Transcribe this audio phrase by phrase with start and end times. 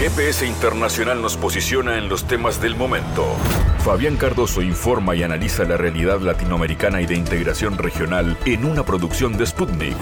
[0.00, 3.36] GPS Internacional nos posiciona en los temas del momento.
[3.84, 9.36] Fabián Cardoso informa y analiza la realidad latinoamericana y de integración regional en una producción
[9.36, 9.98] de Sputnik.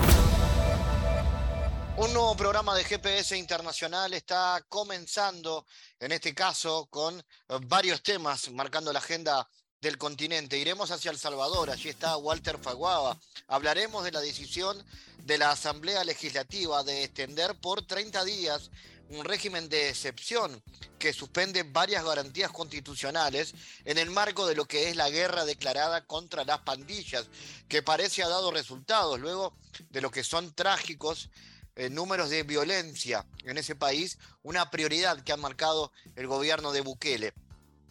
[1.97, 5.67] Un nuevo programa de GPS Internacional está comenzando,
[5.99, 7.21] en este caso, con
[7.67, 9.49] varios temas marcando la agenda
[9.81, 10.59] del continente.
[10.59, 13.19] Iremos hacia El Salvador, allí está Walter Faguaba.
[13.49, 14.81] Hablaremos de la decisión
[15.25, 18.71] de la Asamblea Legislativa de extender por 30 días
[19.11, 20.63] un régimen de excepción
[20.99, 26.05] que suspende varias garantías constitucionales en el marco de lo que es la guerra declarada
[26.07, 27.27] contra las pandillas,
[27.69, 29.57] que parece ha dado resultados luego
[29.91, 31.31] de lo que son trágicos
[31.77, 36.81] eh, números de violencia en ese país, una prioridad que ha marcado el gobierno de
[36.81, 37.33] Bukele.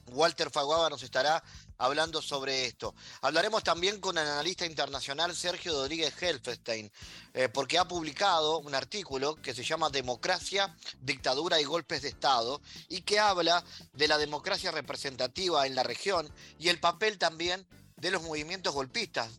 [0.08, 1.44] Walter Faguaba nos estará
[1.78, 2.96] hablando sobre esto.
[3.22, 6.92] Hablaremos también con el analista internacional Sergio Rodríguez Helfestein,
[7.34, 12.62] eh, porque ha publicado un artículo que se llama Democracia, Dictadura y Golpes de Estado,
[12.90, 13.64] y que habla
[13.94, 19.30] de la democracia representativa en la región y el papel también de los movimientos golpistas.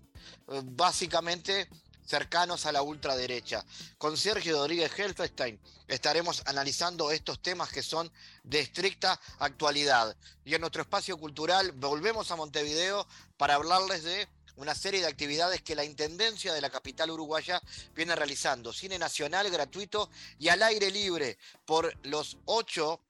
[0.49, 1.69] Eh, básicamente
[2.09, 3.65] cercanos a la ultraderecha.
[3.99, 8.11] Con Sergio Rodríguez Helfestein estaremos analizando estos temas que son
[8.43, 10.17] de estricta actualidad.
[10.45, 15.63] Y en nuestro espacio cultural volvemos a Montevideo para hablarles de una serie de actividades
[15.63, 17.63] que la Intendencia de la capital uruguaya
[17.95, 18.73] viene realizando.
[18.73, 23.01] Cine nacional gratuito y al aire libre por los ocho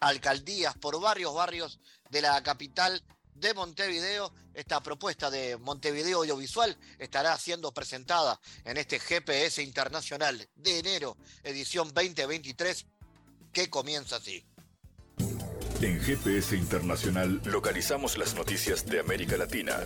[0.00, 1.78] alcaldías, por varios barrios
[2.10, 3.02] de la capital
[3.34, 4.32] de Montevideo.
[4.54, 11.92] Esta propuesta de Montevideo Audiovisual estará siendo presentada en este GPS Internacional de enero, edición
[11.94, 12.86] 2023,
[13.52, 14.44] que comienza así.
[15.80, 19.80] En GPS Internacional localizamos las noticias de América Latina.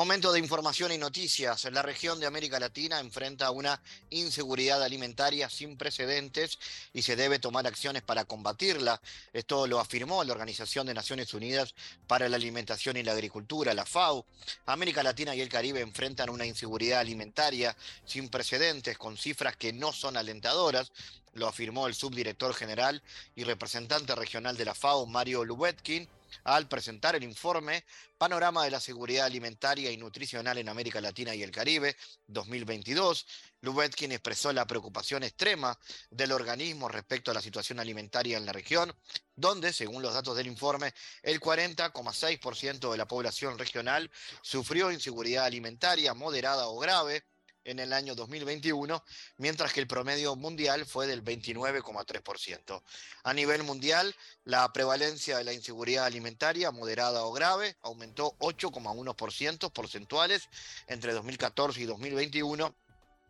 [0.00, 1.62] Momento de información y noticias.
[1.70, 6.58] La región de América Latina enfrenta una inseguridad alimentaria sin precedentes
[6.94, 8.98] y se debe tomar acciones para combatirla.
[9.34, 11.74] Esto lo afirmó la Organización de Naciones Unidas
[12.06, 14.24] para la Alimentación y la Agricultura, la FAO.
[14.64, 19.92] América Latina y el Caribe enfrentan una inseguridad alimentaria sin precedentes con cifras que no
[19.92, 20.92] son alentadoras
[21.34, 23.02] lo afirmó el subdirector general
[23.36, 26.08] y representante regional de la FAO, Mario Lubetkin
[26.44, 27.84] al presentar el informe
[28.18, 31.96] Panorama de la Seguridad Alimentaria y Nutricional en América Latina y el Caribe
[32.26, 33.26] 2022.
[33.62, 35.78] Lubetkin expresó la preocupación extrema
[36.10, 38.94] del organismo respecto a la situación alimentaria en la región,
[39.34, 40.92] donde, según los datos del informe,
[41.22, 44.10] el 40,6% de la población regional
[44.42, 47.24] sufrió inseguridad alimentaria moderada o grave,
[47.64, 49.02] en el año 2021,
[49.38, 52.82] mientras que el promedio mundial fue del 29,3%.
[53.24, 60.48] A nivel mundial, la prevalencia de la inseguridad alimentaria moderada o grave aumentó 8,1% porcentuales
[60.86, 62.74] entre 2014 y 2021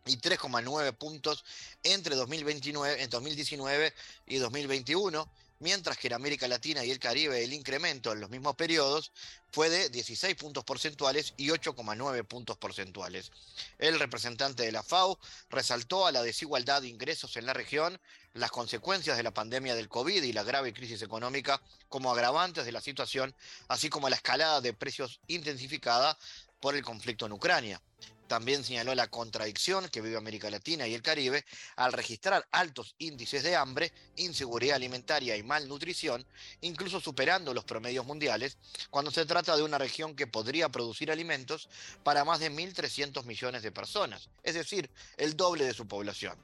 [0.05, 1.45] y 3,9 puntos
[1.83, 3.93] entre 2029, en 2019
[4.27, 5.31] y 2021
[5.61, 9.11] mientras que en América Latina y el Caribe el incremento en los mismos periodos
[9.51, 13.31] fue de 16 puntos porcentuales y 8,9 puntos porcentuales.
[13.77, 18.01] El representante de la FAO resaltó a la desigualdad de ingresos en la región,
[18.33, 22.71] las consecuencias de la pandemia del COVID y la grave crisis económica como agravantes de
[22.71, 23.35] la situación,
[23.67, 26.17] así como la escalada de precios intensificada
[26.59, 27.81] por el conflicto en Ucrania.
[28.31, 31.43] También señaló la contradicción que vive América Latina y el Caribe
[31.75, 36.25] al registrar altos índices de hambre, inseguridad alimentaria y malnutrición,
[36.61, 38.55] incluso superando los promedios mundiales,
[38.89, 41.67] cuando se trata de una región que podría producir alimentos
[42.05, 46.37] para más de 1.300 millones de personas, es decir, el doble de su población.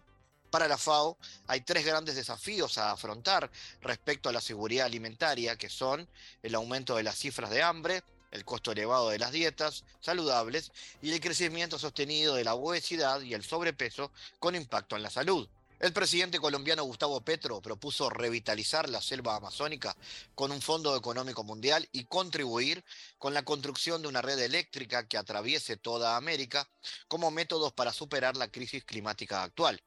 [0.49, 1.17] Para la FAO
[1.47, 3.49] hay tres grandes desafíos a afrontar
[3.79, 6.05] respecto a la seguridad alimentaria, que son
[6.43, 10.71] el aumento de las cifras de hambre, el costo elevado de las dietas saludables
[11.01, 15.47] y el crecimiento sostenido de la obesidad y el sobrepeso con impacto en la salud.
[15.79, 19.95] El presidente colombiano Gustavo Petro propuso revitalizar la selva amazónica
[20.33, 22.83] con un fondo económico mundial y contribuir
[23.19, 26.67] con la construcción de una red eléctrica que atraviese toda América
[27.07, 29.79] como métodos para superar la crisis climática actual.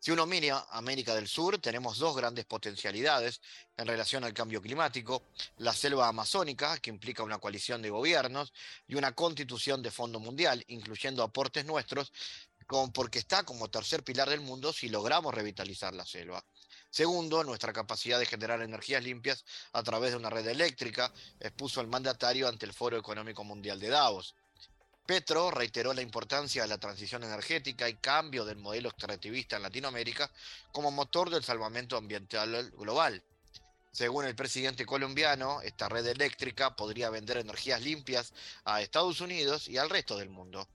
[0.00, 3.40] Si uno mira América del Sur, tenemos dos grandes potencialidades
[3.76, 5.24] en relación al cambio climático,
[5.56, 8.52] la selva amazónica, que implica una coalición de gobiernos,
[8.86, 12.12] y una constitución de Fondo Mundial, incluyendo aportes nuestros,
[12.92, 16.44] porque está como tercer pilar del mundo si logramos revitalizar la selva.
[16.90, 21.88] Segundo, nuestra capacidad de generar energías limpias a través de una red eléctrica, expuso el
[21.88, 24.34] mandatario ante el Foro Económico Mundial de Davos.
[25.08, 30.30] Petro reiteró la importancia de la transición energética y cambio del modelo extractivista en Latinoamérica
[30.70, 33.22] como motor del salvamento ambiental global.
[33.90, 38.34] Según el presidente colombiano, esta red eléctrica podría vender energías limpias
[38.66, 40.68] a Estados Unidos y al resto del mundo.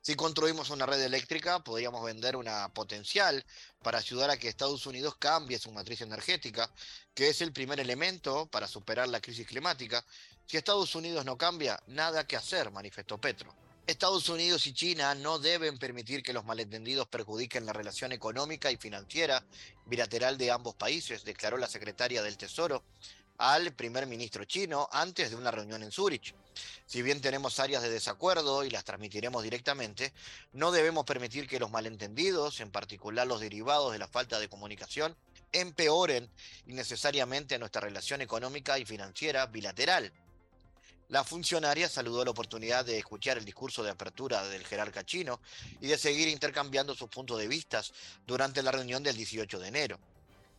[0.00, 3.44] Si construimos una red eléctrica, podríamos vender una potencial
[3.82, 6.70] para ayudar a que Estados Unidos cambie su matriz energética,
[7.12, 10.02] que es el primer elemento para superar la crisis climática.
[10.46, 13.63] Si Estados Unidos no cambia, nada que hacer, manifestó Petro.
[13.86, 18.78] Estados Unidos y China no deben permitir que los malentendidos perjudiquen la relación económica y
[18.78, 19.44] financiera
[19.84, 22.82] bilateral de ambos países, declaró la secretaria del Tesoro
[23.36, 26.34] al primer ministro chino antes de una reunión en Zúrich.
[26.86, 30.14] Si bien tenemos áreas de desacuerdo y las transmitiremos directamente,
[30.52, 35.14] no debemos permitir que los malentendidos, en particular los derivados de la falta de comunicación,
[35.52, 36.30] empeoren
[36.66, 40.10] innecesariamente nuestra relación económica y financiera bilateral.
[41.14, 45.40] La funcionaria saludó la oportunidad de escuchar el discurso de apertura del jerarca chino
[45.80, 47.84] y de seguir intercambiando sus puntos de vista
[48.26, 50.00] durante la reunión del 18 de enero.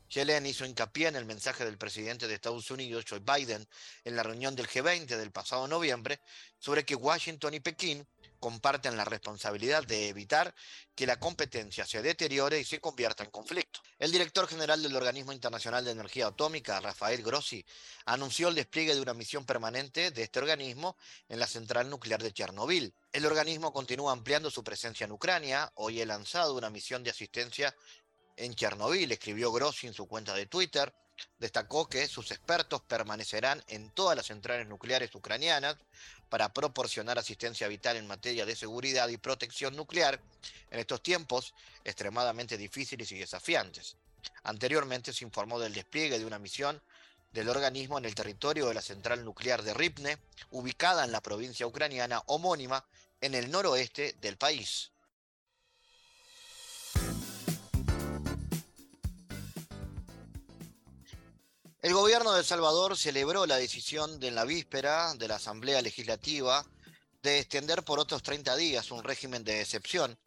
[0.07, 3.67] Yellen hizo hincapié en el mensaje del presidente de Estados Unidos, Joe Biden,
[4.05, 6.21] en la reunión del G20 del pasado noviembre,
[6.57, 8.07] sobre que Washington y Pekín
[8.45, 10.53] comparten la responsabilidad de evitar
[10.93, 13.79] que la competencia se deteriore y se convierta en conflicto.
[13.97, 17.65] El director general del Organismo Internacional de Energía Atómica, Rafael Grossi,
[18.05, 20.95] anunció el despliegue de una misión permanente de este organismo
[21.27, 22.93] en la central nuclear de Chernobyl.
[23.11, 25.71] El organismo continúa ampliando su presencia en Ucrania.
[25.73, 27.75] Hoy ha lanzado una misión de asistencia
[28.37, 30.93] en Chernobyl, escribió Grossi en su cuenta de Twitter.
[31.39, 35.77] Destacó que sus expertos permanecerán en todas las centrales nucleares ucranianas
[36.29, 40.19] para proporcionar asistencia vital en materia de seguridad y protección nuclear
[40.71, 43.97] en estos tiempos extremadamente difíciles y desafiantes.
[44.43, 46.81] Anteriormente se informó del despliegue de una misión
[47.31, 50.17] del organismo en el territorio de la central nuclear de Ripne,
[50.51, 52.85] ubicada en la provincia ucraniana homónima
[53.21, 54.91] en el noroeste del país.
[61.85, 66.65] El gobierno de El Salvador celebró la decisión de la víspera de la Asamblea Legislativa
[67.21, 70.17] de extender por otros 30 días un régimen de excepción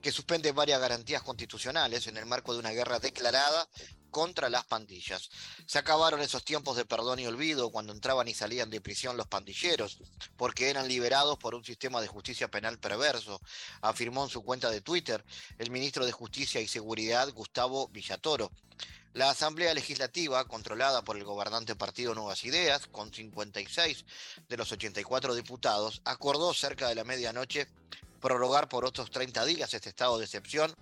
[0.00, 3.68] que suspende varias garantías constitucionales en el marco de una guerra declarada
[4.12, 5.28] contra las pandillas.
[5.66, 9.26] Se acabaron esos tiempos de perdón y olvido cuando entraban y salían de prisión los
[9.26, 9.98] pandilleros,
[10.36, 13.40] porque eran liberados por un sistema de justicia penal perverso,
[13.80, 15.24] afirmó en su cuenta de Twitter
[15.58, 18.52] el ministro de Justicia y Seguridad Gustavo Villatoro.
[19.14, 24.04] La Asamblea Legislativa, controlada por el gobernante Partido Nuevas Ideas, con 56
[24.48, 27.66] de los 84 diputados, acordó cerca de la medianoche
[28.20, 30.74] prorrogar por otros 30 días este estado de excepción.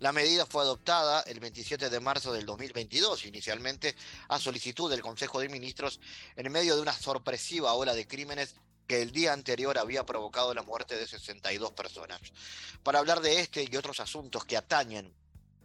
[0.00, 3.94] La medida fue adoptada el 27 de marzo del 2022, inicialmente
[4.28, 6.00] a solicitud del Consejo de Ministros,
[6.34, 8.56] en medio de una sorpresiva ola de crímenes
[8.88, 12.20] que el día anterior había provocado la muerte de 62 personas.
[12.82, 15.14] Para hablar de este y otros asuntos que atañen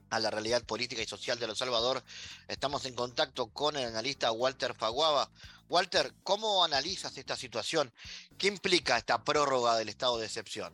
[0.09, 2.01] a la realidad política y social de El Salvador.
[2.47, 5.29] Estamos en contacto con el analista Walter Faguaba.
[5.69, 7.91] Walter, ¿cómo analizas esta situación?
[8.37, 10.73] ¿Qué implica esta prórroga del estado de excepción?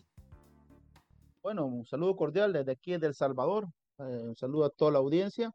[1.41, 3.68] Bueno, un saludo cordial desde aquí, de El Salvador.
[4.00, 5.51] Eh, un saludo a toda la audiencia.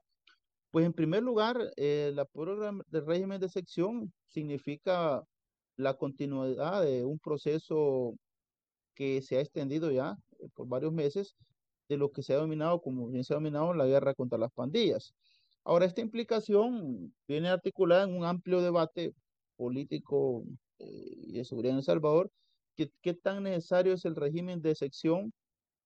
[0.70, 5.24] Pues en primer lugar, eh, la prórroga del régimen de excepción significa
[5.76, 8.14] la continuidad de un proceso
[8.94, 11.36] que se ha extendido ya eh, por varios meses
[11.88, 14.52] de lo que se ha denominado, como bien se ha denominado, la guerra contra las
[14.52, 15.14] pandillas.
[15.64, 19.14] Ahora, esta implicación viene articulada en un amplio debate
[19.56, 20.44] político
[20.78, 22.30] eh, y de seguridad en El Salvador.
[22.76, 25.32] ¿Qué, ¿Qué tan necesario es el régimen de excepción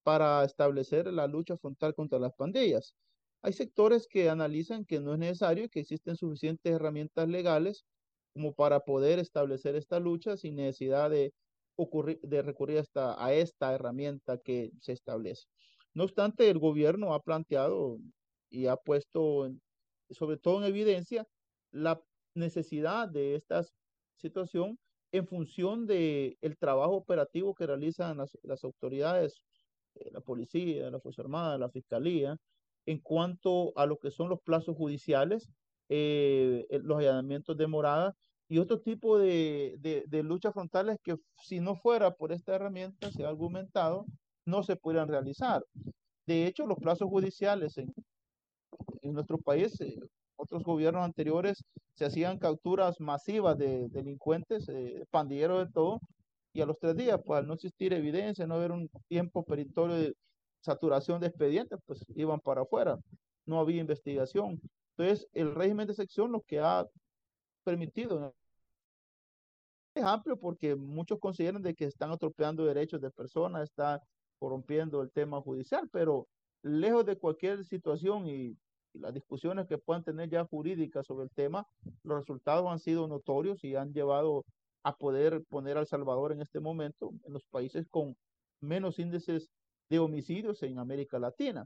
[0.05, 2.95] para establecer la lucha frontal contra las pandillas?
[3.43, 7.85] Hay sectores que analizan que no es necesario y que existen suficientes herramientas legales
[8.33, 11.35] como para poder establecer esta lucha sin necesidad de,
[12.23, 15.47] de recurrir hasta, a esta herramienta que se establece.
[15.95, 17.99] No obstante, el gobierno ha planteado
[18.51, 19.51] y ha puesto,
[20.11, 21.27] sobre todo en evidencia,
[21.71, 22.01] la
[22.35, 23.65] necesidad de esta
[24.17, 24.79] situación
[25.13, 29.43] en función del el trabajo operativo que realizan las, autoridades,
[29.95, 32.37] eh, la policía, la Fuerza Armada, la Fiscalía,
[32.87, 35.49] en cuanto a lo que son los plazos judiciales,
[35.89, 38.15] eh, los allanamientos de morada
[38.49, 43.11] y otro tipo de, de, de luchas frontales que si no fuera por esta herramienta,
[43.11, 44.07] se ha argumentado,
[44.45, 45.65] no se pudieran realizar.
[46.27, 47.93] De hecho, los plazos judiciales en,
[49.03, 49.99] en nuestro país, eh,
[50.37, 56.01] otros gobiernos anteriores, se hacían capturas masivas de delincuentes, eh, pandilleros de todo,
[56.53, 59.97] y a los tres días, pues al no existir evidencia, no haber un tiempo peritorio
[59.97, 60.15] de
[60.61, 62.99] saturación de expedientes, pues iban para afuera,
[63.47, 64.61] no había investigación.
[64.97, 66.87] Entonces, el régimen de sección lo que ha
[67.65, 68.35] permitido
[69.95, 74.03] es amplio porque muchos consideran de que están atropellando derechos de personas, está
[74.43, 76.27] corrompiendo el tema judicial, pero
[76.65, 78.57] lejos de cualquier situación y
[78.93, 81.65] las discusiones que puedan tener ya jurídicas sobre el tema,
[82.03, 84.45] los resultados han sido notorios y han llevado
[84.83, 88.17] a poder poner a El Salvador en este momento en los países con
[88.61, 89.49] menos índices
[89.89, 91.65] de homicidios en América Latina.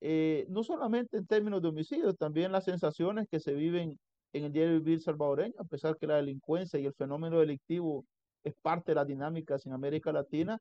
[0.00, 3.98] Eh, no solamente en términos de homicidios, también las sensaciones que se viven
[4.32, 8.06] en el de vivir salvadoreño, a pesar que la delincuencia y el fenómeno delictivo
[8.42, 10.58] es parte de las dinámicas en América Latina,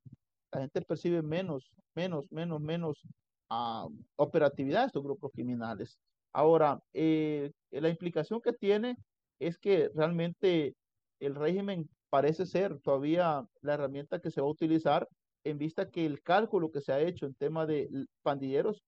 [0.53, 3.01] la gente percibe menos, menos, menos, menos
[3.49, 5.97] uh, operatividad de estos grupos criminales.
[6.31, 8.97] Ahora, eh, la implicación que tiene
[9.39, 10.75] es que realmente
[11.19, 15.07] el régimen parece ser todavía la herramienta que se va a utilizar
[15.43, 17.89] en vista que el cálculo que se ha hecho en tema de
[18.21, 18.83] pandilleros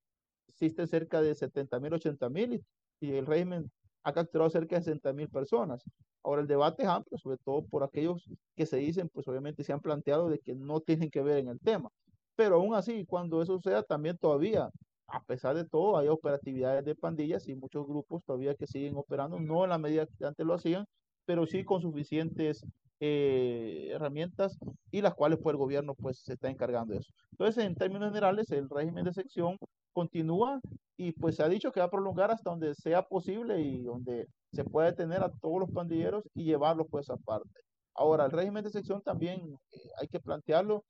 [0.48, 2.64] existe cerca de 70 mil, 80 mil
[3.02, 3.72] y, el régimen
[4.06, 5.84] ha capturado cerca de 60 mil personas.
[6.24, 8.24] Ahora el debate es amplio, sobre todo por aquellos
[8.56, 11.50] que se dicen, pues obviamente se han planteado de que no tienen que ver en
[11.50, 11.90] el tema.
[12.36, 14.70] Pero aún así, cuando eso sea, también todavía,
[15.08, 19.40] a pesar de todo, hay operatividades de pandillas y muchos grupos todavía que siguen operando,
[19.40, 20.86] no en la medida que antes lo hacían,
[21.26, 22.64] pero sí con suficientes
[23.00, 24.58] eh, herramientas
[24.92, 27.12] y las cuales pues el gobierno pues se está encargando de eso.
[27.32, 29.58] Entonces, en términos generales, el régimen de sección
[29.96, 30.60] continúa
[30.98, 34.28] y pues se ha dicho que va a prolongar hasta donde sea posible y donde
[34.52, 37.62] se pueda detener a todos los pandilleros y llevarlos pues aparte.
[37.96, 40.84] Ahora, el régimen de sección también eh, hay que plantearlo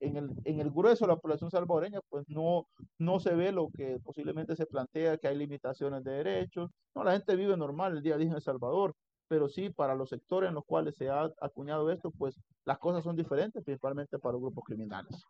[0.00, 2.66] en el, en el grueso de la población salvadoreña, pues no,
[2.98, 6.70] no se ve lo que posiblemente se plantea, que hay limitaciones de derechos.
[6.94, 8.94] No, la gente vive normal el día a día en El Salvador,
[9.28, 12.34] pero sí para los sectores en los cuales se ha acuñado esto, pues
[12.64, 15.24] las cosas son diferentes, principalmente para los grupos criminales.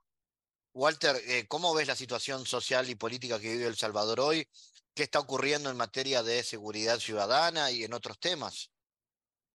[0.79, 4.47] Walter, eh, ¿cómo ves la situación social y política que vive El Salvador hoy?
[4.95, 8.71] ¿Qué está ocurriendo en materia de seguridad ciudadana y en otros temas?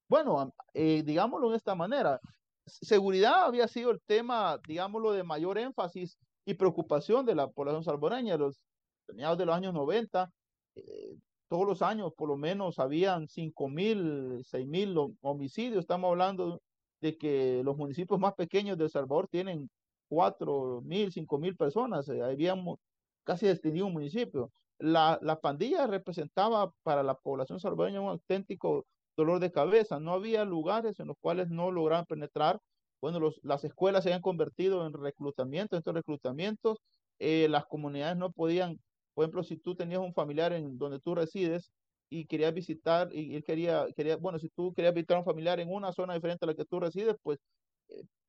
[0.10, 2.20] Bueno, eh, digámoslo de esta manera,
[2.66, 8.36] seguridad había sido el tema, digámoslo, de mayor énfasis y preocupación de la población salvadoreña.
[8.36, 8.60] Los
[9.08, 10.30] mediados de los años 90,
[10.76, 11.16] eh,
[11.48, 15.80] todos los años por lo menos habían 5 mil, 6 mil homicidios.
[15.80, 16.62] Estamos hablando
[17.00, 19.70] de que los municipios más pequeños de El Salvador tienen
[20.14, 22.08] 4 mil, 5 mil personas.
[22.10, 22.78] Eh, habíamos
[23.24, 24.52] casi destinido un municipio.
[24.80, 28.86] La, la pandilla representaba para la población salvadoreña un auténtico
[29.18, 30.00] dolor de cabeza.
[30.00, 32.60] No había lugares en los cuales no lograban penetrar.
[33.02, 36.78] Bueno, los, las escuelas se habían convertido en reclutamiento, en estos reclutamientos,
[37.20, 38.80] eh, las comunidades no podían,
[39.14, 41.72] por ejemplo, si tú tenías un familiar en donde tú resides
[42.10, 45.60] y querías visitar, y él quería, quería, bueno, si tú querías visitar a un familiar
[45.60, 47.40] en una zona diferente a la que tú resides, pues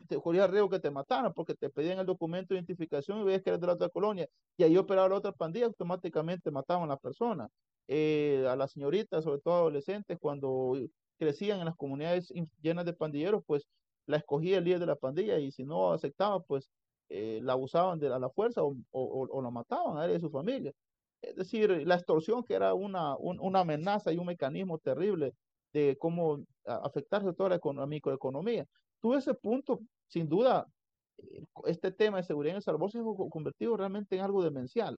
[0.09, 3.43] te corría riesgo que te mataran porque te pedían el documento de identificación y veías
[3.43, 6.95] que eres de la otra colonia y ahí operaba la otra pandilla, automáticamente mataban a
[6.95, 7.49] la persona.
[7.87, 10.75] Eh, a las señoritas, sobre todo adolescentes, cuando
[11.19, 13.67] crecían en las comunidades llenas de pandilleros, pues
[14.07, 16.69] la escogía el líder de la pandilla y si no aceptaba, pues
[17.11, 20.31] eh, la abusaban de la, fuerza o, o, la mataban a él y a su
[20.31, 20.73] familia.
[21.21, 25.33] Es decir, la extorsión que era una, una amenaza y un mecanismo terrible
[25.73, 28.67] de cómo afectarse toda la, la microeconomía.
[29.05, 30.67] Tuve ese punto, sin duda,
[31.19, 34.97] eh, este tema de seguridad en El Salvador se ha convertido realmente en algo demencial.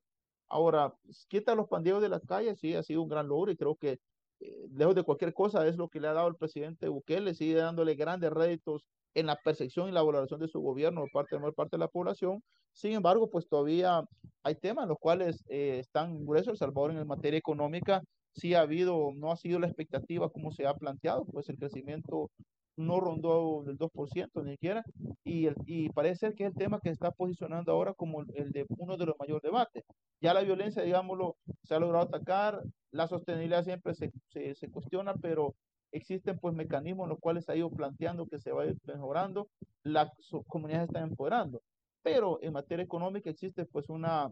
[0.49, 0.95] Ahora,
[1.27, 3.99] quita los pandilleros de las calles, sí, ha sido un gran logro y creo que
[4.39, 7.57] eh, lejos de cualquier cosa es lo que le ha dado el presidente Bukele, sigue
[7.57, 11.55] dándole grandes réditos en la percepción y la valoración de su gobierno por parte mayor
[11.57, 12.45] parte de la población.
[12.75, 14.05] Sin embargo, pues todavía
[14.45, 18.03] hay temas en los cuales eh, están gruesos El Salvador en materia económica.
[18.37, 22.31] Sí ha habido, no ha sido la expectativa como se ha planteado, pues el crecimiento
[22.77, 24.85] no rondó del 2% ni siquiera,
[25.25, 28.53] y, y parece ser que es el tema que se está posicionando ahora como el
[28.53, 29.85] de uno de los mayores debates.
[30.21, 35.55] Ya la violencia, digámoslo, se ha logrado atacar, la sostenibilidad siempre se, se, cuestiona, pero
[35.93, 38.77] existen pues mecanismos en los cuales se ha ido planteando que se va a ir
[38.85, 39.49] mejorando,
[39.83, 40.11] las
[40.47, 41.63] comunidades están empoderando,
[42.03, 44.31] pero en materia económica existe pues una,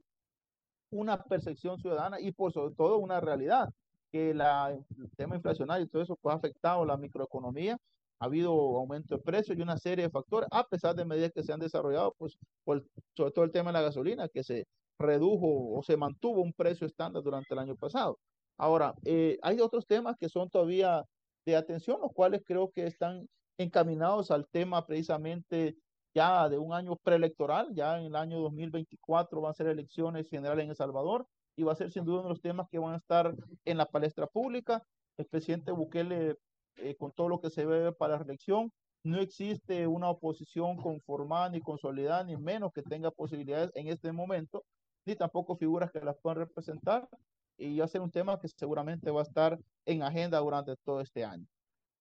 [0.90, 3.68] una percepción ciudadana y por sobre todo una realidad,
[4.12, 7.78] que la, el tema inflacionario y todo eso pues ha afectado la microeconomía
[8.18, 11.42] ha habido aumento de precios y una serie de factores, a pesar de medidas que
[11.42, 12.84] se han desarrollado, pues por,
[13.16, 14.66] sobre todo el tema de la gasolina, que se
[14.98, 18.18] redujo o se mantuvo un precio estándar durante el año pasado.
[18.56, 21.04] Ahora, eh, hay otros temas que son todavía
[21.44, 23.28] de atención, los cuales creo que están
[23.58, 25.76] encaminados al tema precisamente
[26.14, 30.64] ya de un año preelectoral, ya en el año 2024 van a ser elecciones generales
[30.64, 32.94] en El Salvador y va a ser sin duda uno de los temas que van
[32.94, 34.82] a estar en la palestra pública.
[35.16, 36.36] El presidente Bukele
[36.76, 38.72] eh, con todo lo que se ve para la reelección.
[39.04, 44.64] No existe una oposición conformada ni consolidada, ni menos que tenga posibilidades en este momento,
[45.04, 47.08] ni tampoco figuras que las puedan representar.
[47.56, 51.00] Y va a ser un tema que seguramente va a estar en agenda durante todo
[51.00, 51.46] este año.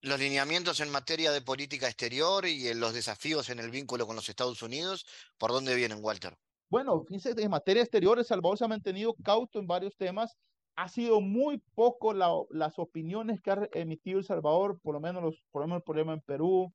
[0.01, 4.15] Los lineamientos en materia de política exterior y en los desafíos en el vínculo con
[4.15, 5.05] los Estados Unidos,
[5.37, 6.35] ¿por dónde vienen, Walter?
[6.69, 10.35] Bueno, fíjense, en materia exterior, El Salvador se ha mantenido cauto en varios temas
[10.75, 15.43] ha sido muy poco las opiniones que ha emitido El Salvador, por lo menos, los,
[15.51, 16.73] por lo menos el problema en Perú,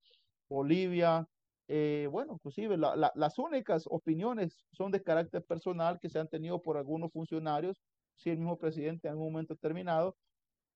[0.49, 1.27] Bolivia,
[1.69, 6.79] eh, bueno, inclusive las únicas opiniones son de carácter personal que se han tenido por
[6.79, 7.83] algunos funcionarios,
[8.15, 10.17] si el mismo presidente en algún momento determinado,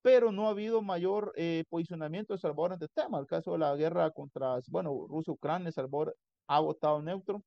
[0.02, 3.18] pero no ha habido mayor eh, posicionamiento de Salvador en este tema.
[3.18, 6.16] El caso de la guerra contra, bueno, Rusia-Ucrania, El Salvador
[6.48, 7.42] ha votado neutro,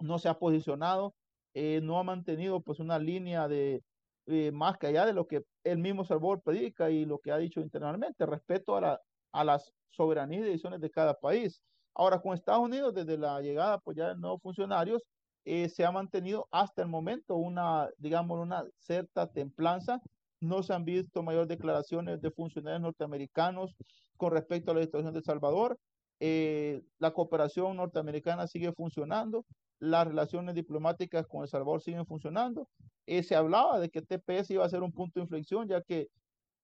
[0.00, 1.14] no se ha posicionado,
[1.54, 3.82] eh, no ha mantenido pues una línea de
[4.26, 7.38] eh, más que allá de lo que el mismo Salvador predica y lo que ha
[7.38, 9.00] dicho internamente, respeto a, la,
[9.32, 11.62] a las soberanías y decisiones de cada país.
[11.94, 15.02] Ahora, con Estados Unidos, desde la llegada pues ya de nuevos funcionarios,
[15.44, 20.02] eh, se ha mantenido hasta el momento una, digamos, una cierta templanza.
[20.40, 23.76] No se han visto mayores declaraciones de funcionarios norteamericanos
[24.16, 25.78] con respecto a la situación de El Salvador.
[26.18, 29.44] Eh, la cooperación norteamericana sigue funcionando,
[29.78, 32.68] las relaciones diplomáticas con El Salvador siguen funcionando.
[33.06, 36.08] Eh, se hablaba de que TPS iba a ser un punto de inflexión, ya que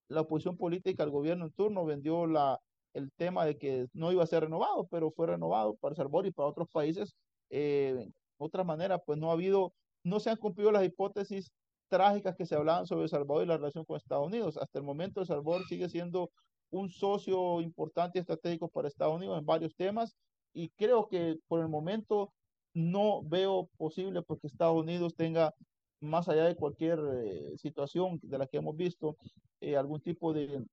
[0.09, 2.59] la oposición política al gobierno en turno vendió la,
[2.95, 6.27] el tema de que no iba a ser renovado, pero fue renovado para El Salvador
[6.27, 7.15] y para otros países.
[7.51, 9.73] Eh, de otra manera, pues no ha habido,
[10.05, 11.53] no se han cumplido las hipótesis
[11.89, 14.57] trágicas que se hablaban sobre El Salvador y la relación con Estados Unidos.
[14.57, 16.31] Hasta el momento El Salvador sigue siendo
[16.71, 20.17] un socio importante y estratégico para Estados Unidos en varios temas
[20.55, 22.33] y creo que por el momento
[22.75, 25.55] no veo posible porque Estados Unidos tenga,
[26.01, 29.17] más allá de cualquier eh, situación de la que hemos visto,
[29.61, 30.65] eh, algún tipo de,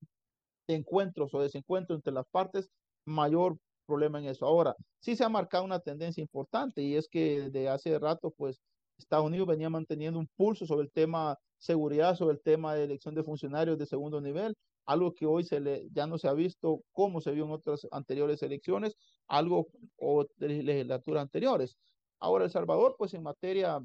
[0.67, 2.69] de, encuentros o desencuentros entre las partes,
[3.05, 4.45] mayor problema en eso.
[4.45, 8.59] Ahora, sí se ha marcado una tendencia importante y es que de hace rato, pues,
[8.97, 13.15] Estados Unidos venía manteniendo un pulso sobre el tema seguridad, sobre el tema de elección
[13.15, 14.55] de funcionarios de segundo nivel,
[14.89, 17.87] algo que hoy se le, ya no se ha visto como se vio en otras
[17.91, 19.67] anteriores elecciones, algo
[19.97, 21.77] o legislaturas anteriores.
[22.19, 23.79] Ahora El Salvador, pues en materia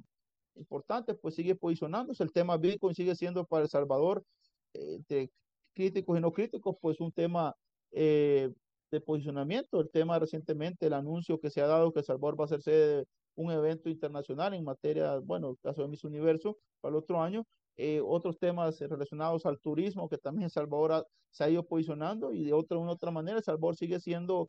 [0.55, 2.23] importante, pues sigue posicionándose.
[2.23, 4.25] El tema Bitcoin sigue siendo para El Salvador,
[4.73, 5.31] eh, de
[5.75, 7.55] críticos y no críticos, pues un tema
[7.93, 8.51] eh,
[8.91, 9.83] de posicionamiento.
[9.83, 12.71] El tema recientemente, el anuncio que se ha dado que El Salvador va a hacerse
[12.71, 17.21] de un evento internacional en materia, bueno, el caso de Miss Universo para el otro
[17.21, 17.47] año,
[17.77, 22.53] eh, otros temas relacionados al turismo que también Salvador se ha ido posicionando y de
[22.53, 24.49] otra, una otra manera Salvador sigue siendo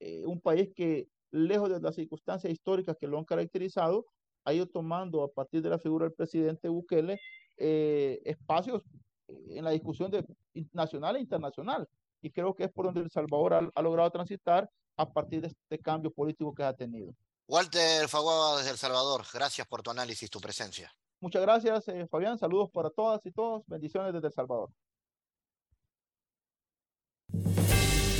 [0.00, 4.06] eh, un país que lejos de las circunstancias históricas que lo han caracterizado,
[4.44, 7.20] ha ido tomando a partir de la figura del presidente Bukele
[7.56, 8.82] eh, espacios
[9.28, 10.24] en la discusión de,
[10.72, 11.88] nacional e internacional.
[12.22, 15.48] Y creo que es por donde El Salvador ha, ha logrado transitar a partir de
[15.48, 17.14] este cambio político que ha tenido.
[17.48, 20.92] Walter Faguaba desde El Salvador, gracias por tu análisis, tu presencia.
[21.24, 22.38] Muchas gracias, eh, Fabián.
[22.38, 23.62] Saludos para todas y todos.
[23.66, 24.68] Bendiciones desde El Salvador.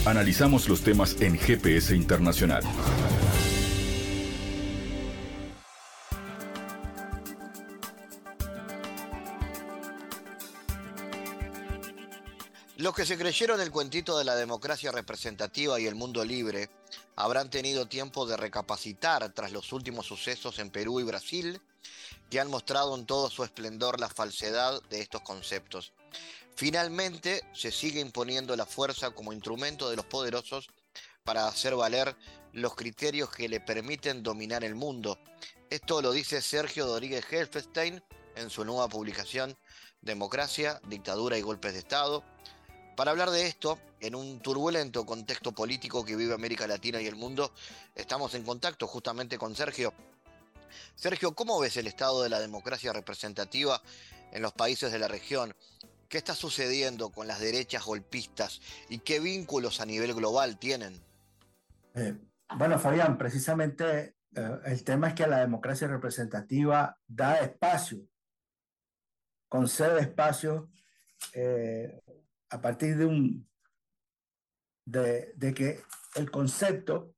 [0.06, 2.62] Analizamos los temas en GPS Internacional.
[12.78, 16.70] Los que se creyeron el cuentito de la democracia representativa y el mundo libre
[17.16, 21.60] habrán tenido tiempo de recapacitar tras los últimos sucesos en Perú y Brasil
[22.30, 25.92] que han mostrado en todo su esplendor la falsedad de estos conceptos.
[26.56, 30.68] Finalmente, se sigue imponiendo la fuerza como instrumento de los poderosos
[31.24, 32.16] para hacer valer
[32.52, 35.18] los criterios que le permiten dominar el mundo.
[35.70, 38.02] Esto lo dice Sergio Rodríguez Helfestein
[38.36, 39.56] en su nueva publicación
[40.02, 42.22] Democracia, Dictadura y Golpes de Estado.
[42.94, 47.16] Para hablar de esto, en un turbulento contexto político que vive América Latina y el
[47.16, 47.52] mundo,
[47.94, 49.92] estamos en contacto justamente con Sergio
[50.94, 53.80] Sergio, ¿cómo ves el estado de la democracia representativa
[54.32, 55.54] en los países de la región?
[56.08, 61.00] ¿Qué está sucediendo con las derechas golpistas y qué vínculos a nivel global tienen?
[61.94, 62.16] Eh,
[62.56, 67.98] bueno, Fabián, precisamente eh, el tema es que la democracia representativa da espacio,
[69.48, 70.70] concede espacio
[71.32, 72.00] eh,
[72.50, 73.48] a partir de un
[74.84, 75.82] de, que
[76.16, 77.14] el concepto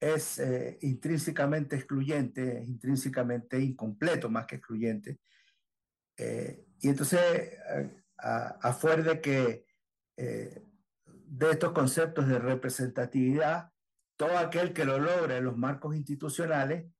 [0.00, 5.18] es eh, intrínsecamente excluyente, intrínsecamente incompleto más que excluyente.
[6.16, 9.64] Eh, y entonces, eh, a, a, fuera de que
[10.16, 13.70] de estos conceptos de representatividad,
[14.16, 16.90] todo aquel que lo logra en los marcos institucionales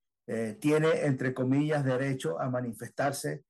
[0.61, 3.43] tiene, entre comillas, derecho a manifestarse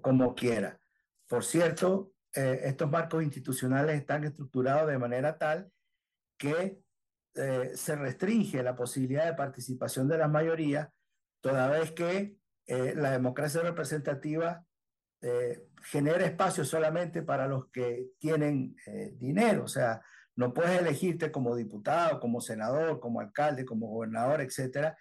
[0.00, 0.80] como quiera.
[1.28, 5.70] Por cierto, estos marcos institucionales están estructurados de manera tal
[6.36, 6.82] que
[7.34, 10.92] eh, se restringe la posibilidad de participación de la mayoría,
[11.40, 12.36] toda vez que
[12.66, 14.64] eh, la democracia representativa
[15.20, 18.74] eh, genera espacio solamente para los que tienen
[19.14, 20.00] dinero, o sea,
[20.36, 24.96] no puedes elegirte como diputado, como senador, como alcalde, como gobernador, etcétera,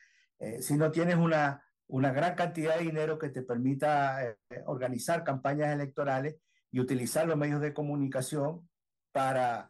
[0.59, 4.35] si no tienes una, una gran cantidad de dinero que te permita
[4.65, 6.37] organizar campañas electorales
[6.71, 8.67] y utilizar los medios de comunicación
[9.11, 9.69] para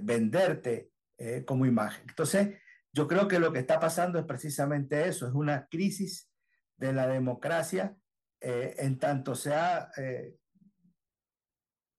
[0.00, 0.89] venderte
[1.20, 2.02] eh, como imagen.
[2.08, 2.58] Entonces,
[2.92, 6.30] yo creo que lo que está pasando es precisamente eso, es una crisis
[6.78, 7.94] de la democracia
[8.40, 9.90] eh, en tanto se ha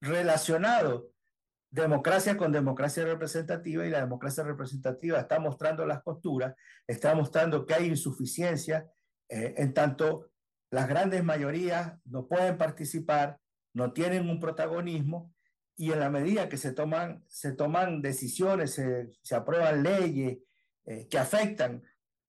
[0.02, 1.12] relacionado
[1.70, 6.56] democracia con democracia representativa y la democracia representativa está mostrando las costuras,
[6.88, 8.90] está mostrando que hay insuficiencia,
[9.30, 10.32] en tanto
[10.72, 13.40] las grandes mayorías no pueden participar,
[13.74, 15.32] no tienen un protagonismo
[15.82, 20.38] y en la medida que se toman, se toman decisiones, se, aprueban leyes
[20.86, 21.82] eh, que afectan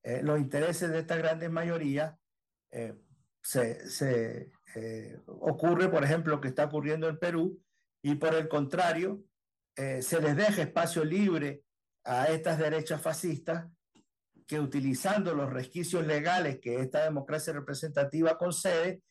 [0.02, 2.14] eh, los intereses de estas grandes mayorías,
[2.70, 2.94] eh,
[3.42, 4.48] se,
[5.26, 7.60] ocurre, por ejemplo, lo que está ocurriendo en Perú,
[8.00, 9.22] y por el contrario,
[9.76, 11.62] se les deja espacio libre
[12.04, 13.66] a estas derechas fascistas
[14.46, 19.02] que utilizando los resquicios legales que esta democracia representativa concede,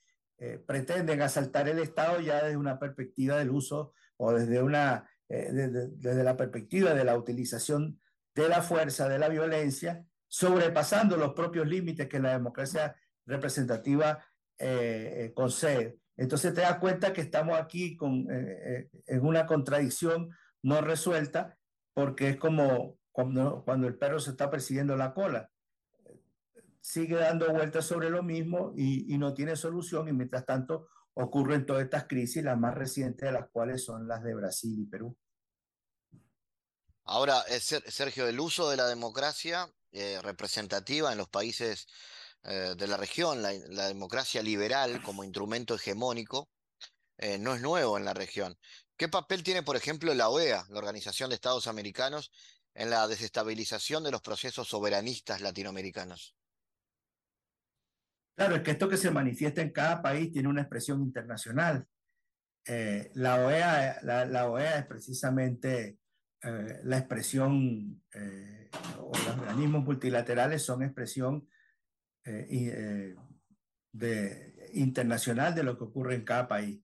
[0.44, 5.50] eh, pretenden asaltar el Estado ya desde una perspectiva del uso o desde, una, eh,
[5.52, 8.00] desde, la perspectiva de la utilización
[8.36, 14.24] de la fuerza, de la violencia, sobrepasando los propios límites que la democracia representativa
[14.58, 15.98] eh, concede.
[16.18, 20.30] Entonces te das cuenta que estamos aquí con, en una contradicción
[20.62, 21.58] no resuelta,
[21.94, 25.50] porque es como cuando, cuando el perro se está persiguiendo la cola
[26.82, 31.84] sigue dando vueltas sobre lo mismo y, no tiene solución y mientras tanto ocurren todas
[31.84, 35.18] estas crisis, las más recientes de las cuales son las de Brasil y Perú.
[37.04, 41.88] Ahora, Sergio, el uso de la democracia eh, representativa en los países
[42.44, 46.50] eh, de la región, la, democracia liberal como instrumento hegemónico,
[47.18, 48.58] eh, no es nuevo en la región.
[48.96, 52.32] ¿Qué papel tiene, por ejemplo, la OEA, la Organización de Estados Americanos,
[52.74, 56.36] en la desestabilización de los procesos soberanistas latinoamericanos?
[58.42, 61.86] Claro, es que esto que se manifiesta en cada país tiene una expresión internacional.
[62.66, 66.00] Eh, la, OEA, la, OEA es precisamente
[66.42, 71.48] eh, la expresión, eh, o los organismos multilaterales son expresión
[72.24, 73.16] de,
[74.74, 76.82] internacional de lo que ocurre en cada país.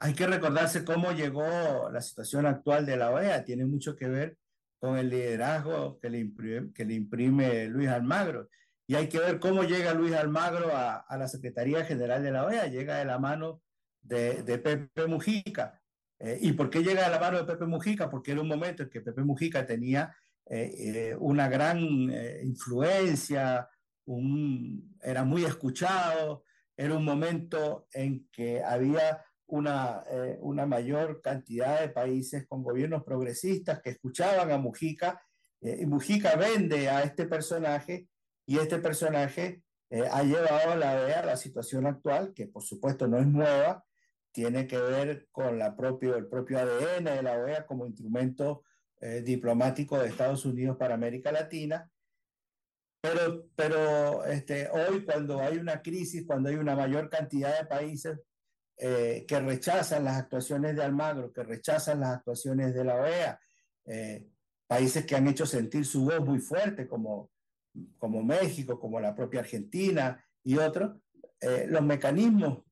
[0.00, 4.36] Hay que recordarse cómo llegó la situación actual de la OEA, tiene mucho que ver
[4.78, 6.30] con el liderazgo que le
[6.74, 8.50] que le imprime Luis Almagro
[8.90, 12.66] y hay que ver cómo llega Luis Almagro a, la Secretaría General de la OEA.
[12.66, 13.62] Llega de la mano
[14.02, 15.80] de, Pepe Mujica.
[16.18, 18.10] Eh, ¿Y por qué llega de la mano de Pepe Mujica?
[18.10, 20.12] Porque era un momento en que Pepe Mujica tenía
[20.44, 21.78] eh, eh, una gran
[22.42, 23.68] influencia,
[25.00, 26.42] era muy escuchado,
[26.76, 30.02] era un momento en que había una,
[30.40, 35.22] una mayor cantidad de países con gobiernos progresistas que escuchaban a Mujica
[35.60, 38.09] y Mujica vende a este personaje
[38.50, 42.64] y este personaje eh, ha llevado a la OEA a la situación actual, que por
[42.64, 43.84] supuesto no es nueva,
[44.32, 48.64] tiene que ver con la propio, el propio ADN de la OEA como instrumento
[48.98, 51.88] eh, diplomático de Estados Unidos para América Latina.
[53.00, 58.18] Pero, pero este, hoy cuando hay una crisis, cuando hay una mayor cantidad de países
[58.78, 63.40] eh, que rechazan las actuaciones de Almagro, que rechazan las actuaciones de la OEA,
[64.66, 67.30] países que han hecho sentir su voz muy fuerte, como
[67.98, 70.96] como México, como la propia Argentina y otros,
[71.40, 72.64] eh, los mecanismos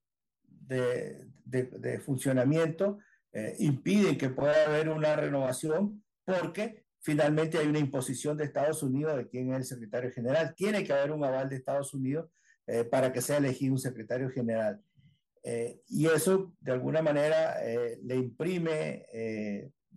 [0.45, 2.99] de, de, funcionamiento
[3.33, 9.17] eh, impiden que pueda haber una renovación porque finalmente hay una imposición de Estados Unidos
[9.17, 10.55] de quién es el secretario general.
[10.55, 12.31] Tiene que haber un aval de Estados Unidos
[12.67, 14.83] eh, para que sea elegido un secretario general.
[15.89, 17.57] y eso, de alguna manera,
[18.03, 19.07] le imprime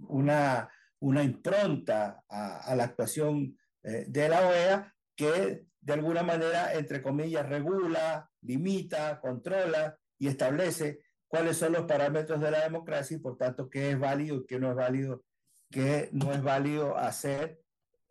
[0.08, 6.74] una, una impronta a, a la actuación eh, de la OEA que de alguna manera,
[6.74, 13.20] entre comillas, regula, limita, controla y establece cuáles son los parámetros de la democracia y
[13.20, 15.24] por tanto qué es válido y qué no es válido,
[15.72, 17.62] qué no es válido hacer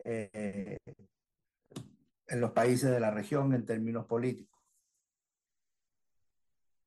[0.05, 0.79] eh,
[2.27, 4.59] en los países de la región en términos políticos.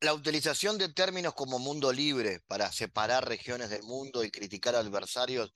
[0.01, 5.53] La utilización de términos como mundo libre para separar regiones del mundo y criticar adversarios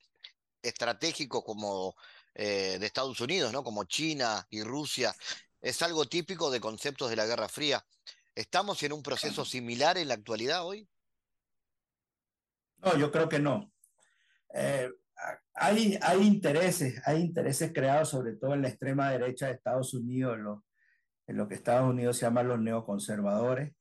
[0.62, 1.96] estratégicos como
[2.40, 3.64] eh, de Estados Unidos, ¿no?
[3.64, 5.16] como China y Rusia,
[5.60, 7.84] es algo típico de conceptos de la Guerra Fría.
[8.36, 10.88] ¿Estamos en un proceso similar en la actualidad hoy?
[12.78, 13.72] No, yo creo que no.
[14.54, 14.88] Eh,
[15.56, 20.38] hay, intereses, hay intereses creados sobre todo en la extrema derecha de Estados Unidos,
[21.26, 23.74] en lo, que Estados Unidos se llama los neoconservadores,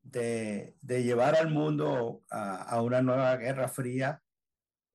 [0.00, 4.22] de, llevar al mundo a, una nueva guerra fría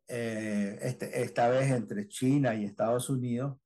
[0.08, 3.58] eh, este, esta vez entre China y Estados Unidos,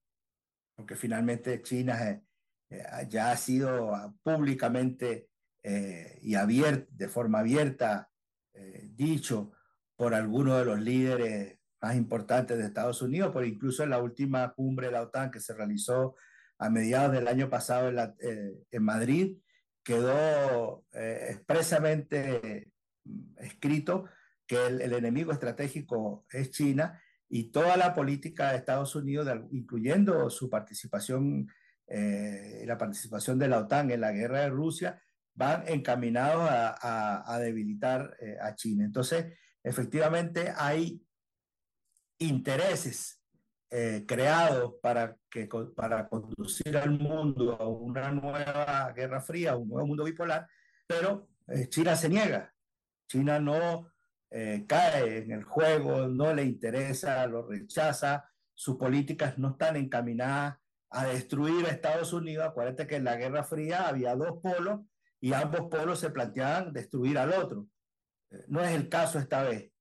[0.76, 2.24] porque finalmente China eh,
[2.70, 3.92] eh, ya ha sido
[4.24, 5.28] públicamente
[5.64, 8.12] y abierta, de forma abierta
[8.54, 9.54] eh, dicho
[9.96, 14.54] por algunos de los líderes más importantes de Estados Unidos, pero incluso en la última
[14.54, 16.16] cumbre de la OTAN que se realizó
[16.60, 19.38] a mediados del año pasado en, eh, en Madrid,
[19.84, 22.72] quedó eh, expresamente
[23.06, 24.06] mm, escrito
[24.52, 30.30] que el, el, enemigo estratégico es China y toda la política de Estados Unidos, incluyendo
[30.30, 31.48] su participación,
[31.88, 35.02] eh, la participación de la OTAN en la guerra de Rusia,
[35.36, 38.84] van encaminados a, a, a debilitar eh, a China.
[38.84, 41.02] Entonces, efectivamente, hay
[42.20, 43.22] intereses
[43.70, 49.88] eh, creados para, que, para conducir al mundo a una nueva guerra fría, un nuevo
[49.88, 50.46] mundo bipolar,
[50.86, 52.54] pero eh, China se niega.
[53.08, 53.91] China no
[54.32, 60.58] eh, cae en el juego, no le interesa, lo rechaza, sus políticas no están encaminadas
[60.90, 62.48] a destruir a Estados Unidos.
[62.48, 64.82] Acuérdate que en la Guerra Fría había dos polos
[65.20, 67.68] y ambos polos se planteaban destruir al otro.
[68.48, 69.72] no es el caso esta vez.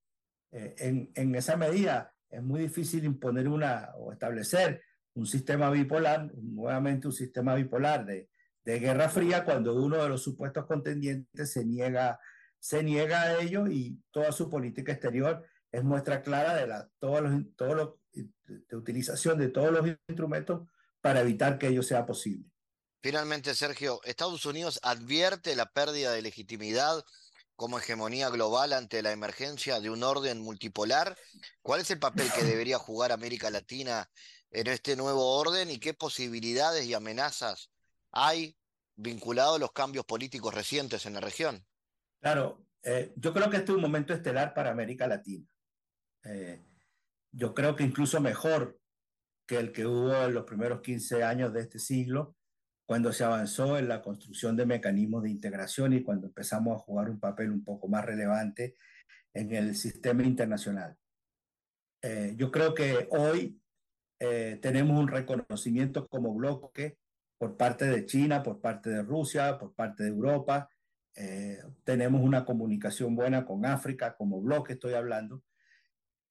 [0.53, 4.83] en, en esa medida, es muy difícil imponer una o establecer
[5.15, 8.29] un sistema bipolar, nuevamente un sistema bipolar de,
[8.65, 12.19] de guerra fría, cuando uno de los supuestos contendientes se niega,
[12.61, 17.23] se niega a ello y toda su política exterior es muestra clara de la, todos
[17.23, 20.69] los, todos los, de utilización de todos los instrumentos
[21.01, 22.51] para evitar que ello sea posible.
[23.03, 27.03] Finalmente, Sergio, Estados Unidos advierte la pérdida de legitimidad
[27.57, 31.17] como hegemonía global ante la emergencia de un orden multipolar.
[31.63, 34.11] ¿Cuál es el papel que debería jugar América Latina
[34.51, 37.71] en este nuevo orden y qué posibilidades y amenazas
[38.11, 38.57] hay
[38.97, 41.67] vinculados a los cambios políticos recientes en la región?
[42.21, 45.49] Claro, eh, yo creo que este es un momento estelar para América Latina.
[46.25, 46.63] Eh,
[47.33, 48.79] yo creo que incluso mejor
[49.47, 52.37] que el que hubo en los primeros 15 años de este siglo,
[52.87, 57.09] cuando se avanzó en la construcción de mecanismos de integración y cuando empezamos a jugar
[57.09, 58.75] un papel un poco más relevante
[59.33, 60.97] en el sistema internacional.
[62.03, 63.57] Eh, yo creo que hoy
[64.61, 66.99] tenemos un reconocimiento como bloque
[67.39, 70.69] por parte de China, por parte de Rusia, por parte de Europa.
[71.15, 75.43] Eh, tenemos una comunicación buena con África como bloque, estoy hablando.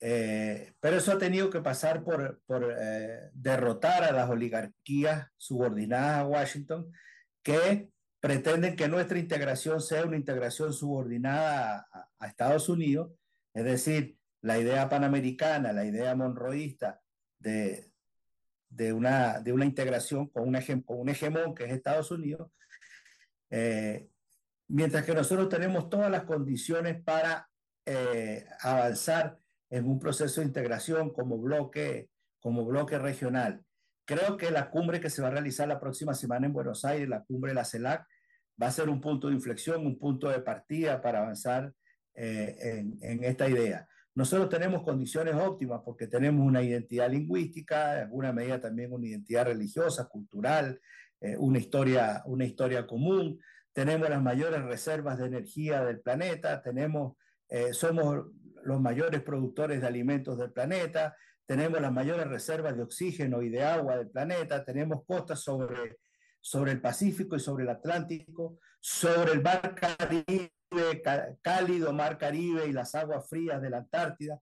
[0.02, 6.20] Eh, pero eso ha tenido que pasar por, por eh, derrotar a las oligarquías subordinadas
[6.20, 6.92] a Washington
[7.44, 7.90] que
[8.22, 13.12] pretenden que nuestra integración sea una integración subordinada a, a, Estados Unidos,
[13.54, 17.02] es decir, la idea panamericana, la idea monroísta
[17.40, 17.92] de,
[18.70, 22.52] de, una, de una integración con, una, con un hegemón que es Estados Unidos,
[23.50, 24.08] eh,
[24.70, 27.50] mientras que nosotros tenemos todas las condiciones para
[27.86, 29.38] eh, avanzar
[29.70, 33.64] en un proceso de integración como bloque, como bloque regional.
[34.06, 37.10] Creo que la cumbre que se va a realizar la próxima semana en Buenos Aires,
[37.10, 38.08] la cumbre de la CELAC,
[38.62, 41.74] va a ser un punto de inflexión, un punto de partida para avanzar
[42.16, 43.88] eh, en, en, esta idea.
[44.16, 49.46] Nosotros tenemos condiciones óptimas porque tenemos una identidad lingüística, en alguna medida también una identidad
[49.46, 50.80] religiosa, cultural,
[51.22, 53.40] eh, una, historia, una historia común,
[53.80, 57.16] tenemos las mayores reservas de energía del planeta, tenemos,
[57.48, 58.26] eh, somos
[58.66, 61.16] los mayores productores de alimentos del planeta,
[61.46, 66.00] tenemos las mayores reservas de oxígeno y de agua del planeta, tenemos costas sobre,
[66.42, 70.52] sobre el Pacífico y sobre el Atlántico, sobre el mar Caribe,
[71.42, 74.42] cálido mar Caribe y las aguas frías de la Antártida.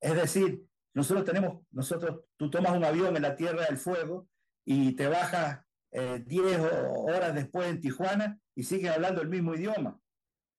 [0.00, 0.62] Es decir,
[0.94, 4.30] nosotros tenemos, nosotros, tú tomas un avión en la Tierra del Fuego
[4.64, 6.60] y te bajas 10 eh,
[6.94, 9.98] horas después en Tijuana y sigues hablando el mismo idioma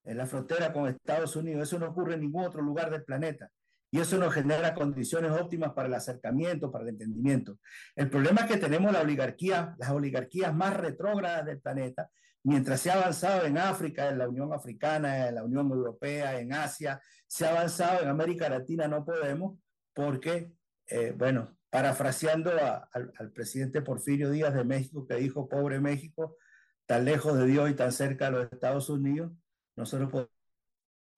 [0.04, 1.63] en la frontera con Estados Unidos.
[1.63, 3.50] Eso no ocurre en ningún otro lugar del planeta.
[3.92, 7.58] Y eso nos genera condiciones óptimas para el acercamiento, para el entendimiento.
[7.96, 12.10] El problema es que tenemos la oligarquía, las oligarquías más retrógradas del planeta,
[12.44, 16.54] mientras se ha avanzado en África, en la Unión Africana, en la Unión Europea, en
[16.54, 19.58] Asia, se ha avanzado en América Latina, no podemos,
[19.94, 20.52] porque,
[20.88, 22.51] eh, bueno, parafraseando
[22.91, 26.38] al presidente Porfirio Díaz de México, que dijo, pobre México,
[26.86, 29.32] tan lejos de Dios y tan cerca de los Estados Unidos,
[29.75, 30.32] nosotros podemos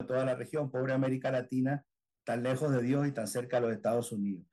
[0.05, 1.85] toda la región, pobre América Latina,
[2.23, 4.45] tan lejos de Dios y tan cerca de los Estados Unidos.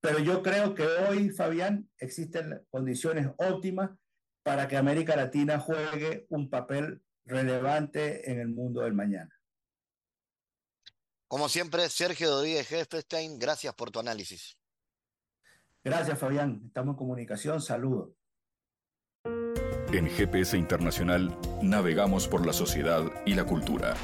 [0.00, 3.90] Pero yo creo que hoy, Fabián, existen condiciones óptimas
[4.42, 9.30] para que América Latina juegue un papel relevante en el mundo del mañana.
[11.26, 14.56] Como siempre, Sergio Rodríguez Hefestein, gracias por tu análisis.
[15.86, 16.62] Gracias, Fabián.
[16.66, 17.62] Estamos en comunicación.
[17.62, 18.10] Saludos.
[19.92, 23.94] En GPS Internacional navegamos por la sociedad y la cultura.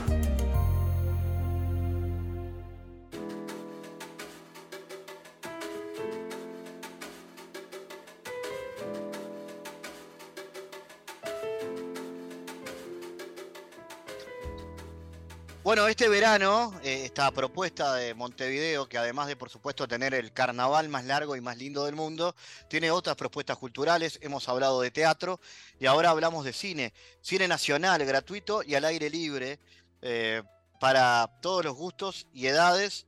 [15.64, 20.32] Bueno, este verano, eh, esta propuesta de Montevideo, que además de por supuesto tener el
[20.32, 22.34] carnaval más largo y más lindo del mundo,
[22.68, 24.18] tiene otras propuestas culturales.
[24.22, 25.38] Hemos hablado de teatro
[25.78, 26.92] y ahora hablamos de cine.
[27.20, 29.60] Cine nacional, gratuito y al aire libre,
[30.00, 30.42] eh,
[30.80, 33.06] para todos los gustos y edades.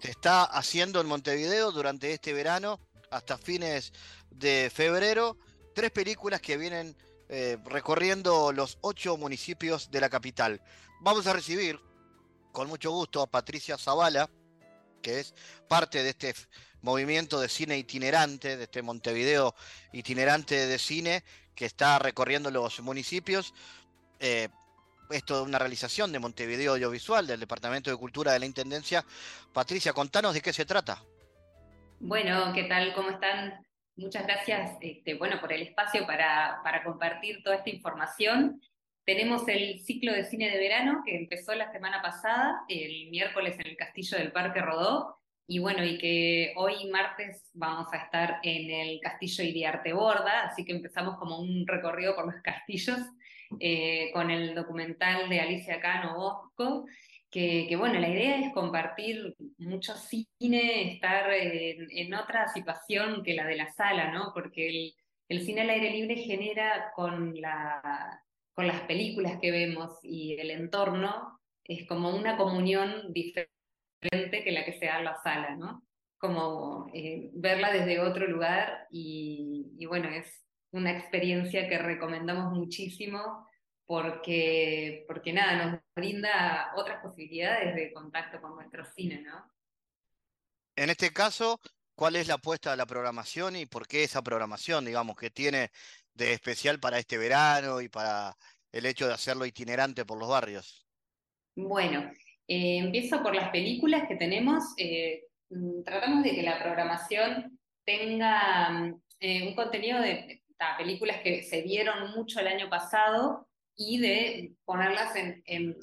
[0.00, 3.92] Se está haciendo en Montevideo durante este verano hasta fines
[4.30, 5.36] de febrero.
[5.74, 6.96] Tres películas que vienen
[7.28, 10.62] eh, recorriendo los ocho municipios de la capital.
[11.04, 11.80] Vamos a recibir
[12.52, 14.30] con mucho gusto a Patricia Zavala,
[15.02, 15.34] que es
[15.68, 16.32] parte de este
[16.80, 19.52] movimiento de cine itinerante, de este Montevideo
[19.92, 21.24] itinerante de cine
[21.56, 23.52] que está recorriendo los municipios.
[24.20, 24.48] Eh,
[25.10, 29.04] esto es una realización de Montevideo Audiovisual, del Departamento de Cultura de la Intendencia.
[29.52, 31.02] Patricia, contanos de qué se trata.
[31.98, 32.94] Bueno, ¿qué tal?
[32.94, 33.60] ¿Cómo están?
[33.96, 38.62] Muchas gracias este, bueno, por el espacio para, para compartir toda esta información.
[39.04, 43.66] Tenemos el ciclo de cine de verano que empezó la semana pasada, el miércoles en
[43.66, 48.70] el Castillo del Parque Rodó, y bueno, y que hoy martes vamos a estar en
[48.70, 53.00] el Castillo Iriarte Borda, así que empezamos como un recorrido por los castillos
[53.58, 56.86] eh, con el documental de Alicia Cano Bosco,
[57.28, 63.56] que, bueno, la idea es compartir mucho cine, estar en, otra situación que la de
[63.56, 64.32] la sala, ¿no?
[64.34, 64.92] Porque
[65.28, 68.22] el cine al aire libre genera con la
[68.54, 74.64] con las películas que vemos y el entorno, es como una comunión diferente que la
[74.64, 75.86] que se da en la sala, ¿no?
[76.18, 83.46] Como eh, verla desde otro lugar y, bueno, es una experiencia que recomendamos muchísimo
[83.84, 89.50] porque, porque nada, nos brinda otras posibilidades de contacto con nuestro cine, ¿no?
[90.76, 91.60] En este caso,
[91.94, 95.70] ¿cuál es la apuesta de la programación y por qué esa programación, digamos, que tiene
[96.14, 98.36] de especial para este verano y para
[98.70, 100.86] el hecho de hacerlo itinerante por los barrios?
[101.54, 102.10] Bueno,
[102.48, 104.64] eh, empiezo por las películas que tenemos.
[104.76, 110.42] Eh, mm, tratamos de que la programación tenga mm, eh, un contenido de
[110.78, 115.76] películas que se vieron mucho el año pasado y de ponerlas en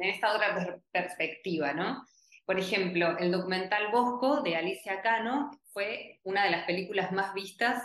[0.00, 2.04] esta otra perspectiva, ¿no?
[2.44, 7.82] Por ejemplo, el documental Bosco de Alicia Cano fue una de las películas más vistas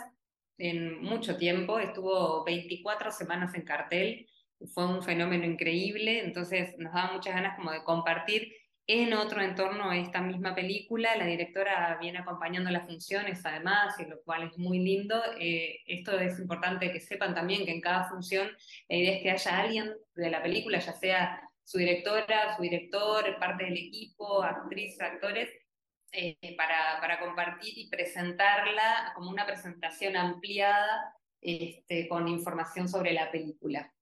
[0.58, 4.26] en mucho tiempo, estuvo 24 semanas en cartel,
[4.74, 8.52] fue un fenómeno increíble, entonces nos daba muchas ganas como de compartir
[8.88, 11.14] en otro entorno esta misma película.
[11.14, 15.22] La directora viene acompañando las funciones además, y lo cual es muy lindo.
[15.38, 18.48] Eh, esto es importante que sepan también que en cada función
[18.88, 23.38] la idea es que haya alguien de la película, ya sea su directora, su director,
[23.38, 25.50] parte del equipo, actriz, actores,
[26.12, 33.30] eh, para, para, compartir y presentarla como una presentación ampliada este, con información sobre la
[33.30, 33.92] película.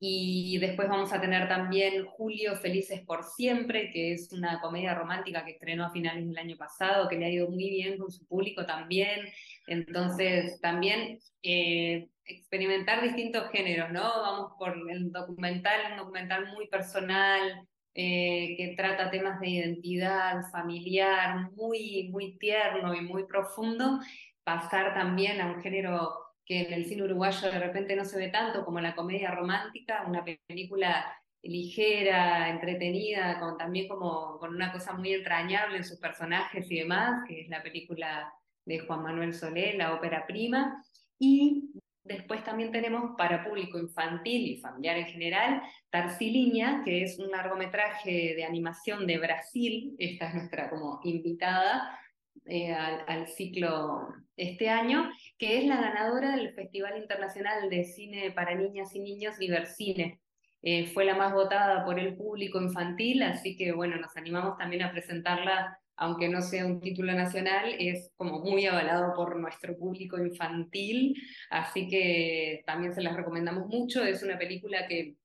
[0.00, 5.44] Y después vamos a tener también Julio Felices por Siempre, que es una comedia romántica
[5.44, 8.24] que estrenó a finales del año pasado, que le ha ido muy bien con su
[8.26, 9.26] público también.
[9.66, 14.02] Entonces, también eh, experimentar distintos géneros, ¿no?
[14.02, 17.66] Vamos por el documental, un documental muy personal,
[18.00, 23.98] eh, que trata temas de identidad familiar, muy, muy tierno y muy profundo,
[24.44, 28.28] pasar también a un género que en el cine uruguayo de repente no se ve
[28.28, 34.92] tanto como la comedia romántica, una película ligera, entretenida, con, también como con una cosa
[34.92, 38.32] muy entrañable en sus personajes y demás, que es la película
[38.64, 40.84] de Juan Manuel Solé, la ópera prima,
[41.18, 41.72] y
[42.08, 48.34] Después también tenemos para público infantil y familiar en general, Tarsiliña, que es un largometraje
[48.34, 52.00] de animación de Brasil, esta es nuestra como invitada
[52.46, 58.54] eh, al, ciclo este año, que es la ganadora del Festival Internacional de Cine para
[58.54, 60.18] Niñas y Niños Divercine.
[60.62, 64.82] Eh, fue la más votada por el público infantil, así que bueno, nos animamos también
[64.82, 70.16] a presentarla aunque no sea un título nacional, es como muy avalado por nuestro público
[70.16, 74.04] infantil, así que también se las recomendamos mucho.
[74.04, 75.16] Es una película que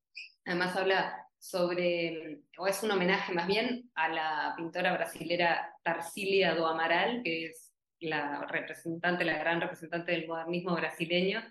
[0.46, 6.66] además habla sobre, o es un homenaje más bien a la pintora brasilera Tarsilia do
[6.66, 11.44] Amaral, que es la representante, la gran representante del modernismo brasileño.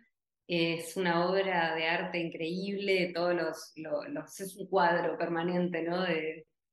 [0.48, 6.04] Es una obra de arte increíble, todos los, los, es un cuadro permanente, ¿no?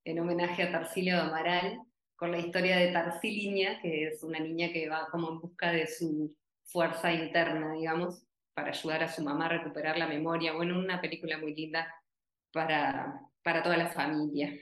[0.03, 1.79] En homenaje a Tarsilia do Amaral
[2.19, 5.87] con la historia de Tarsiliña, que es una niña que va como en busca de
[5.87, 10.53] su fuerza interna, digamos, para ayudar a su mamá a recuperar la memoria.
[10.53, 11.87] Bueno, una película muy linda
[12.51, 14.53] para, para toda la familia.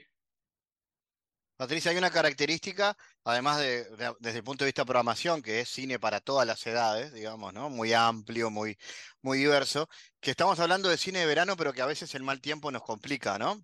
[1.56, 3.84] Patricia, hay una característica, además de,
[4.20, 7.52] desde el punto de vista de programación, que es cine para todas las edades, digamos,
[7.52, 7.68] ¿no?
[7.68, 8.78] Muy amplio, muy,
[9.20, 9.88] muy diverso,
[10.20, 12.82] que estamos hablando de cine de verano, pero que a veces el mal tiempo nos
[12.82, 13.60] complica, ¿no?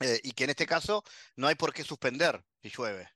[0.00, 1.04] eh, y que en este caso
[1.36, 3.08] no hay por qué suspender si llueve.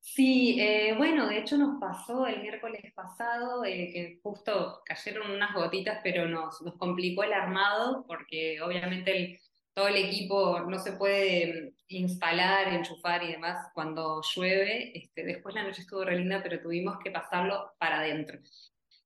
[0.00, 5.54] Sí, eh, bueno, de hecho nos pasó el miércoles pasado eh, que justo cayeron unas
[5.54, 9.40] gotitas, pero nos, nos complicó el armado porque obviamente
[9.74, 14.90] todo el equipo no se puede instalar, enchufar y demás cuando llueve.
[14.98, 18.40] Este, después la noche estuvo re linda, pero tuvimos que pasarlo para adentro.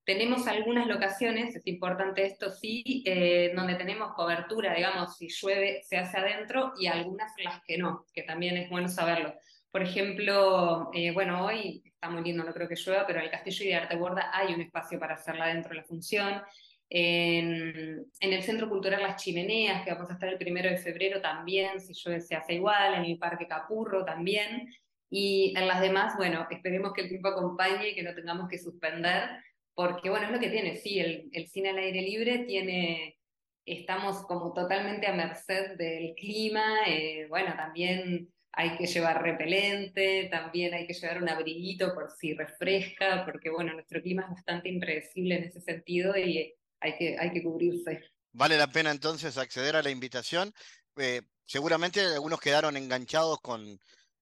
[0.05, 5.97] Tenemos algunas locaciones, es importante esto sí, eh, donde tenemos cobertura, digamos, si llueve se
[5.97, 9.33] hace adentro y algunas las que no, que también es bueno saberlo.
[9.73, 13.31] Por ejemplo, eh, bueno, hoy está muy lindo, no creo que llueva, pero en el
[13.31, 16.43] Castillo de Arteborda hay un espacio para hacerla dentro de la función.
[16.91, 21.81] En, el Centro Cultural Las Chimeneas, que vamos a estar el primero de febrero también,
[21.81, 24.69] si llueve se hace igual, en el Parque Capurro también.
[25.09, 28.59] Y en las demás, bueno, esperemos que el tiempo acompañe y que no tengamos que
[28.59, 29.27] suspender,
[29.73, 33.17] porque bueno, es lo que tiene, sí, el, el cine al aire libre tiene,
[33.65, 40.75] estamos como totalmente a merced del clima, eh, bueno, también hay que llevar repelente, también
[40.75, 45.37] hay que llevar un abriguito por si refresca, porque bueno, nuestro clima es bastante impredecible
[45.37, 48.01] en ese sentido y hay que, hay que cubrirse.
[48.31, 50.53] Vale la pena entonces acceder a la invitación.
[50.97, 53.79] Eh, seguramente algunos quedaron enganchados con,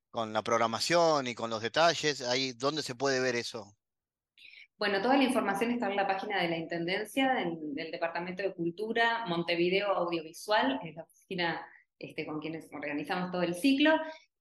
[0.10, 2.22] con la programación y con los detalles.
[2.22, 3.76] Ahí, ¿Dónde se puede ver eso?
[4.78, 8.54] Bueno, toda la información está en la página de la Intendencia, del, del Departamento de
[8.54, 11.66] Cultura, Montevideo Audiovisual, es la oficina
[12.02, 13.92] este, con quienes organizamos todo el ciclo,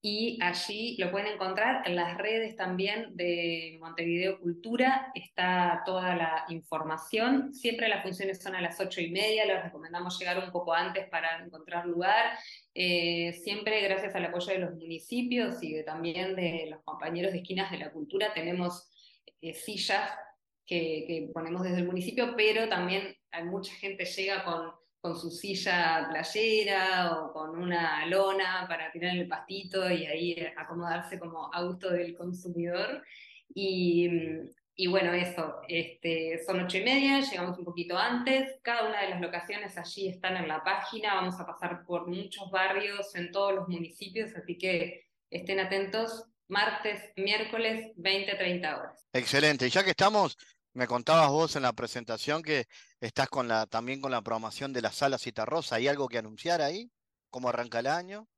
[0.03, 6.47] y allí lo pueden encontrar en las redes también de Montevideo Cultura, está toda la
[6.49, 7.53] información.
[7.53, 11.07] Siempre las funciones son a las ocho y media, les recomendamos llegar un poco antes
[11.11, 12.39] para encontrar lugar.
[12.75, 17.71] Eh, siempre gracias al apoyo de los municipios y también de los compañeros de esquinas
[17.71, 18.91] de la cultura, tenemos
[19.43, 20.11] eh, sillas
[20.65, 25.31] que, que ponemos desde el municipio, pero también hay mucha gente llega con con su
[25.31, 31.63] silla playera o con una lona para tirar el pastito y ahí acomodarse como a
[31.63, 33.03] gusto del consumidor.
[33.55, 34.07] Y,
[34.89, 39.21] bueno, eso, este, son ocho y media, llegamos un poquito antes, cada una de las
[39.21, 43.69] locaciones allí están en la página, vamos a pasar por muchos barrios en todos los
[43.69, 49.07] municipios, así que estén atentos, martes, miércoles, 20-30 horas.
[49.13, 50.39] Excelente, ya que estamos,
[50.73, 52.67] me contabas vos en la presentación que
[53.01, 55.77] estás con la, también con la programación de la sala Citarrosa.
[55.77, 56.91] ¿Hay algo que anunciar ahí?
[57.31, 58.29] ¿Cómo arranca el año?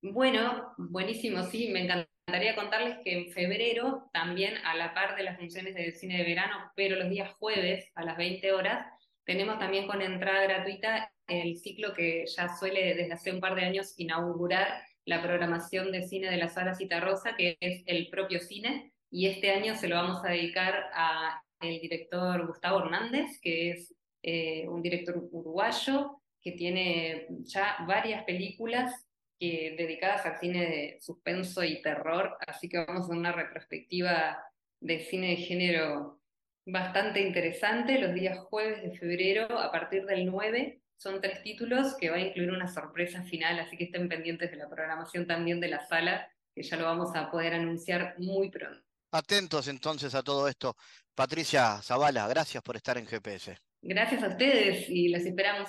[0.00, 1.68] Bueno, buenísimo, sí.
[1.68, 6.18] Me encantaría contarles que en febrero, también a la par de las funciones de cine
[6.18, 8.86] de verano, pero los días jueves a las 20 horas,
[9.24, 13.64] tenemos también con entrada gratuita el ciclo que ya suele desde hace un par de
[13.64, 18.92] años inaugurar la programación de cine de la sala Citarrosa, que es el propio cine,
[19.10, 23.94] y este año se lo vamos a dedicar a el director Gustavo Hernández, que es
[24.22, 29.06] eh, un director uruguayo que tiene ya varias películas
[29.38, 34.38] que, dedicadas al cine de suspenso y terror, así que vamos a una retrospectiva
[34.80, 36.20] de cine de género
[36.66, 40.80] bastante interesante los días jueves de febrero a partir del 9.
[40.96, 44.56] Son tres títulos que va a incluir una sorpresa final, así que estén pendientes de
[44.56, 48.91] la programación también de la sala, que ya lo vamos a poder anunciar muy pronto.
[49.14, 50.74] Atentos entonces a todo esto.
[51.14, 53.58] Patricia Zavala, gracias por estar en GPS.
[53.82, 55.68] Gracias a ustedes y los esperamos.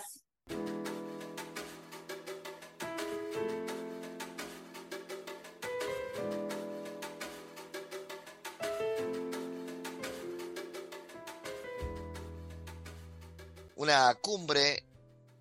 [13.75, 14.85] Una cumbre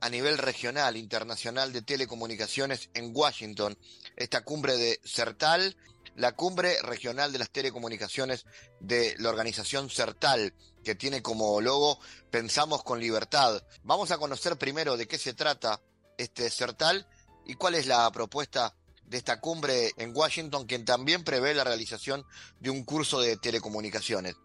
[0.01, 3.79] a nivel regional, internacional de telecomunicaciones en Washington.
[4.17, 5.77] Esta cumbre de CERTAL
[6.17, 8.45] la cumbre regional de las telecomunicaciones
[8.81, 10.55] de la organización CERTAL,
[10.85, 11.99] que tiene como logo
[12.31, 13.63] Pensamos con libertad.
[13.83, 15.81] Vamos a conocer primero de qué se trata
[16.17, 17.07] este CERTAL
[17.47, 22.25] y cuál es la propuesta de esta cumbre en Washington, que también prevé la realización
[22.61, 24.37] de un curso de telecomunicaciones.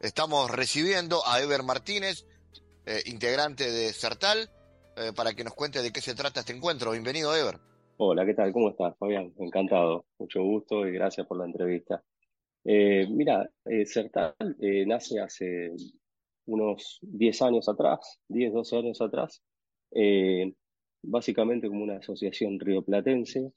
[0.00, 2.24] Estamos recibiendo a Ever Martínez,
[2.86, 4.50] eh, integrante de CERTAL,
[4.96, 6.92] eh, para que nos cuente de qué se trata este encuentro.
[6.92, 7.60] Bienvenido, Ever.
[7.98, 8.52] Hola, ¿qué tal?
[8.52, 9.32] ¿Cómo estás, Fabián?
[9.38, 12.04] Encantado, mucho gusto y gracias por la entrevista.
[12.64, 15.72] Eh, mira, eh, Certal eh, nace hace
[16.46, 19.42] unos 10 años atrás, 10, 12 años atrás,
[21.02, 23.52] básicamente como una asociación rioplatense,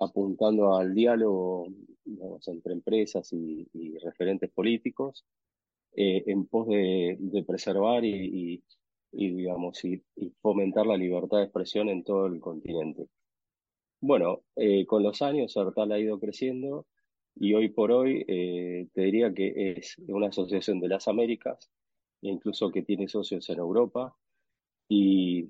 [0.00, 1.66] apuntando al diálogo
[2.46, 3.68] entre empresas y,
[3.98, 5.26] referentes políticos,
[5.92, 8.62] en pos de, preservar y,
[9.12, 10.02] digamos, y
[10.40, 13.08] fomentar la libertad de expresión en todo el continente.
[14.06, 16.86] Bueno, eh, con los años Sertal ha ido creciendo
[17.36, 21.70] y hoy por hoy eh, te diría que es una asociación de las Américas,
[22.20, 24.14] incluso que tiene socios en Europa,
[24.90, 25.48] y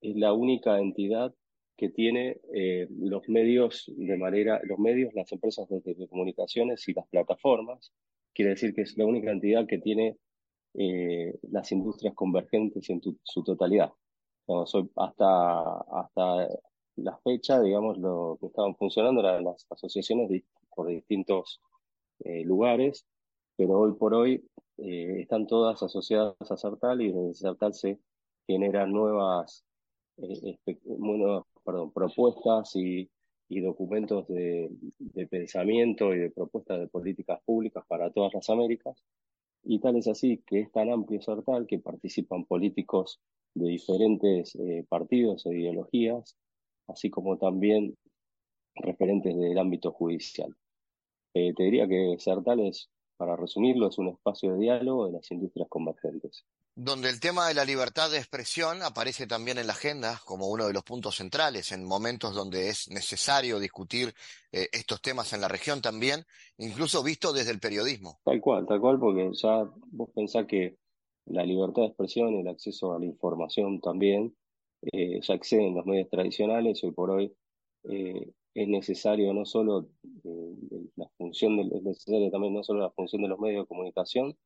[0.00, 1.34] es la única entidad
[1.76, 7.06] que tiene eh, los medios de manera, los medios, las empresas de telecomunicaciones y las
[7.08, 7.92] plataformas.
[8.32, 10.16] Quiere decir que es la única entidad que tiene
[10.72, 13.92] eh, las industrias convergentes en su totalidad.
[14.96, 16.48] hasta, hasta
[16.96, 20.42] la fecha, digamos, lo que estaban funcionando eran las asociaciones
[20.74, 21.60] por distintos
[22.20, 23.06] eh, lugares,
[23.56, 24.44] pero hoy por hoy
[24.76, 27.98] están todas asociadas a Sartal y desde Sartal se
[28.46, 29.64] generan nuevas,
[30.84, 33.10] nuevas perdón, propuestas y,
[33.48, 39.04] y documentos de, de, pensamiento y de propuestas de políticas públicas para todas las Américas.
[39.62, 43.20] Y tal es así que es tan amplio tal que participan políticos
[43.54, 46.36] de diferentes eh, partidos e ideologías,
[46.90, 47.96] así como también
[48.74, 50.54] referentes del ámbito judicial.
[51.34, 55.30] Eh, te diría que Sartal es, para resumirlo, es un espacio de diálogo de las
[55.30, 60.20] industrias convergentes donde el tema de la libertad de expresión aparece también en la agenda
[60.24, 64.14] como uno de los puntos centrales en momentos donde es necesario discutir
[64.52, 66.24] eh, estos temas en la región también,
[66.58, 68.20] incluso visto desde el periodismo.
[68.24, 70.78] Tal cual, tal cual, porque ya vos pensás que
[71.26, 74.34] la libertad de expresión y el acceso a la información también
[74.82, 77.32] eh, ya exceden los medios tradicionales, hoy por hoy
[77.84, 79.88] eh, es necesario no solo
[80.96, 84.36] la función, de, es necesario también no solo la función de los medios de comunicación,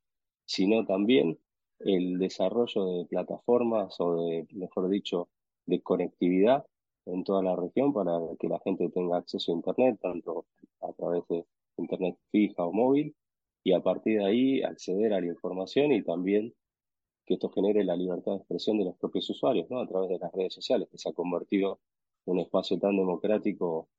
[0.45, 1.39] sino también
[1.79, 5.29] el desarrollo de plataformas o de, mejor dicho,
[5.65, 6.65] de conectividad
[7.05, 10.45] en toda la región para que la gente tenga acceso a Internet, tanto
[10.81, 11.45] a través de
[11.77, 13.15] Internet fija o móvil,
[13.63, 16.53] y a partir de ahí acceder a la información y también
[17.25, 19.81] que esto genere la libertad de expresión de los propios usuarios, ¿no?
[19.81, 21.79] A través de las redes sociales, que se ha convertido
[22.25, 23.89] en un espacio tan democrático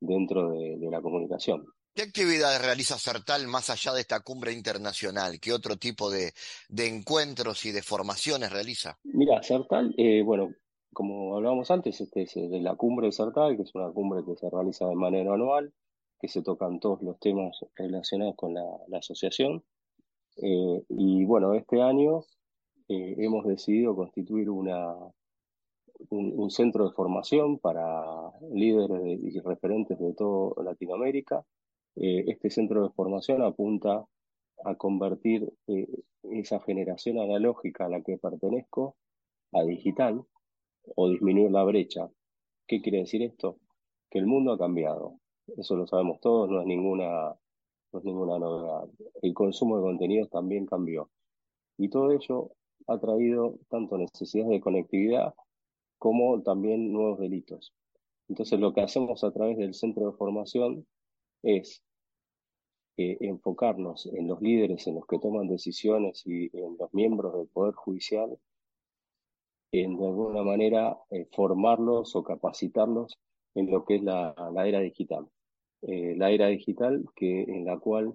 [0.00, 1.66] dentro de la comunicación.
[1.96, 5.40] ¿Qué actividades realiza CERTAL más allá de esta cumbre internacional?
[5.40, 6.34] ¿Qué otro tipo de,
[6.76, 8.98] encuentros y de formaciones realiza?
[9.04, 10.52] Mira, CERTAL, eh, bueno,
[10.92, 14.36] como hablábamos antes, este es de la cumbre de CERTAL, que es una cumbre que
[14.36, 15.72] se realiza de manera anual,
[16.20, 19.64] que se tocan todos los temas relacionados con la, asociación.
[20.36, 22.26] Eh, y bueno, este año
[22.88, 24.94] eh, hemos decidido constituir una,
[26.10, 28.04] un, centro de formación para
[28.52, 31.44] líderes y referentes de toda Latinoamérica
[31.96, 34.04] eh, este centro de formación apunta
[34.64, 35.88] a convertir eh,
[36.24, 38.96] esa generación analógica a la que pertenezco
[39.52, 40.24] a digital
[40.94, 42.10] o disminuir la brecha.
[42.66, 43.58] ¿Qué quiere decir esto?
[44.10, 45.18] Que el mundo ha cambiado.
[45.56, 47.34] Eso lo sabemos todos, no es ninguna,
[47.92, 48.88] no es ninguna novedad.
[49.22, 51.10] El consumo de contenidos también cambió.
[51.78, 52.50] Y todo ello
[52.86, 55.34] ha traído tanto necesidades de conectividad
[55.98, 57.72] como también nuevos delitos.
[58.28, 60.86] Entonces lo que hacemos a través del centro de formación
[61.42, 61.82] es
[62.98, 67.48] eh, enfocarnos en los líderes, en los que toman decisiones y en los miembros del
[67.48, 68.38] Poder Judicial,
[69.72, 73.18] en de alguna manera eh, formarlos o capacitarlos
[73.54, 74.34] en lo que es la,
[74.64, 75.28] era digital.
[75.82, 78.14] Eh, la era digital que, en la cual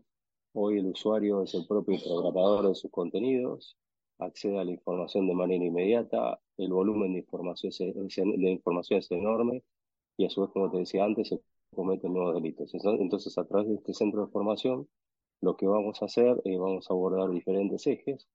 [0.53, 3.77] hoy el usuario es el propio programador de sus contenidos,
[4.21, 9.63] accede a la información de manera inmediata, el volumen de información de información es enorme
[10.17, 11.35] y a su vez, como te decía antes,
[11.75, 12.71] cometen nuevos delitos.
[12.73, 14.87] Entonces, a través de este centro de formación,
[15.41, 18.27] lo que vamos a hacer, es vamos a abordar diferentes ejes.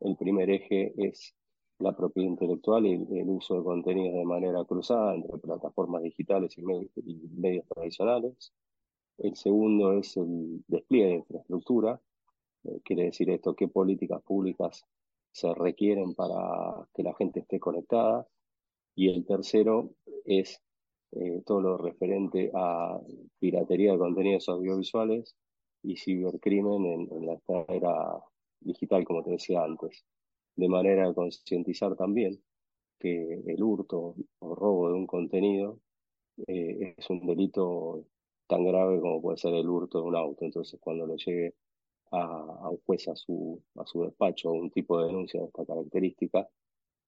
[0.00, 1.34] El primer eje es
[1.78, 6.62] la propiedad intelectual y el, uso de contenidos de manera cruzada entre plataformas digitales y,
[6.62, 8.52] medios tradicionales.
[9.18, 12.00] El segundo es el despliegue de infraestructura.
[12.64, 14.84] Eh, quiere decir esto, qué políticas públicas
[15.32, 18.26] se requieren para que la gente esté conectada.
[18.94, 19.90] Y el tercero
[20.24, 20.60] es
[21.12, 23.00] eh, todo lo referente a
[23.38, 25.34] piratería de contenidos audiovisuales
[25.82, 28.22] y cibercrimen en, la era
[28.60, 30.04] digital, como te decía antes,
[30.56, 32.40] de manera de concientizar también
[32.98, 35.80] que el hurto o robo de un contenido
[36.46, 38.04] eh, es un delito
[38.46, 40.44] tan grave como puede ser el hurto de un auto.
[40.44, 41.54] Entonces, cuando le llegue
[42.10, 46.48] a, un juez a su, a su despacho un tipo de denuncia de esta característica,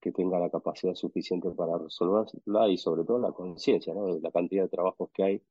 [0.01, 4.65] que tenga la capacidad suficiente para resolverla y sobre todo la conciencia de la cantidad
[4.65, 5.43] de trabajos que hay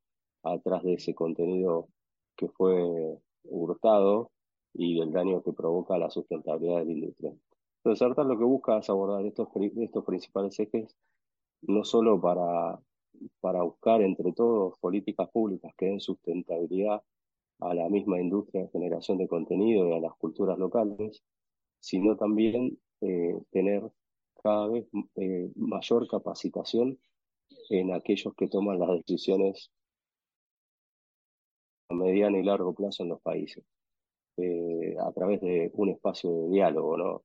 [0.43, 1.87] atrás de ese contenido
[2.35, 4.31] que fue hurtado
[4.73, 7.33] y del daño que provoca la sustentabilidad de la industria.
[7.77, 10.95] Entonces, ahorita lo que busca es abordar estos, estos principales ejes,
[11.61, 12.79] no solo para,
[13.39, 17.01] para buscar entre todos políticas públicas que den sustentabilidad
[17.61, 21.23] a la misma industria de generación de contenido y a las culturas locales,
[21.79, 23.83] sino también eh, tener
[24.43, 26.99] cada vez eh, mayor capacitación
[27.69, 29.71] en aquellos que toman las decisiones
[31.89, 33.63] a mediano y largo plazo en los países,
[34.37, 37.23] eh, a través de un espacio de diálogo, ¿no?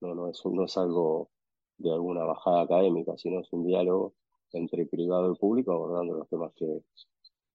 [0.00, 1.30] No, no, es, no es algo
[1.78, 4.14] de alguna bajada académica, sino es un diálogo
[4.52, 6.82] entre privado y público abordando los temas que,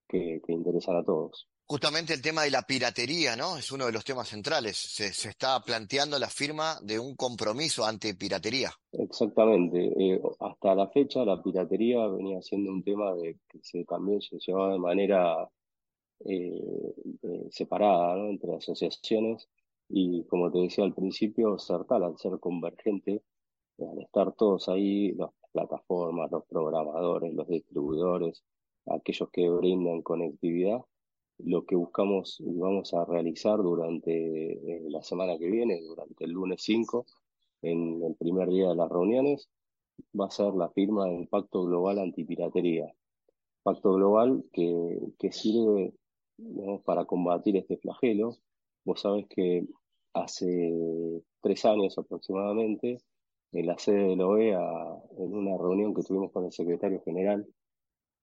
[0.08, 1.48] que, interesan a todos.
[1.72, 3.56] Justamente el tema de la piratería, ¿no?
[3.56, 4.76] Es uno de los temas centrales.
[4.76, 8.72] Se, se está planteando la firma de un compromiso anti-piratería.
[8.92, 9.80] Exactamente.
[9.98, 14.38] Eh, hasta la fecha la piratería venía siendo un tema de que se también se
[14.38, 15.50] llevaba de manera
[16.26, 16.94] eh,
[17.24, 19.48] eh, separada entre asociaciones
[19.88, 23.24] y como te decía al principio, Certal al ser convergente,
[23.80, 28.44] al estar todos ahí, las plataformas, los programadores, los distribuidores,
[28.88, 30.82] aquellos que brindan conectividad,
[31.46, 36.32] lo que buscamos y vamos a realizar durante eh, la semana que viene, durante el
[36.32, 37.06] lunes 5,
[37.64, 39.50] en el primer día de las reuniones,
[40.20, 42.94] va a ser la firma del Pacto Global Antipiratería.
[43.64, 45.94] Pacto global que, que sirve
[46.86, 48.38] para combatir este flagelo.
[48.84, 49.68] Vos sabés que
[50.14, 53.02] hace tres años aproximadamente,
[53.52, 54.60] en la sede de la OEA,
[55.18, 57.46] en una reunión que tuvimos con el secretario general,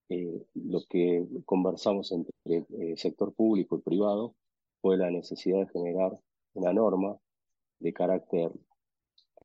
[0.09, 4.33] eh, lo que conversamos entre eh, sector público y privado
[4.81, 6.19] fue la necesidad de generar
[6.53, 7.15] una norma
[7.79, 8.51] de carácter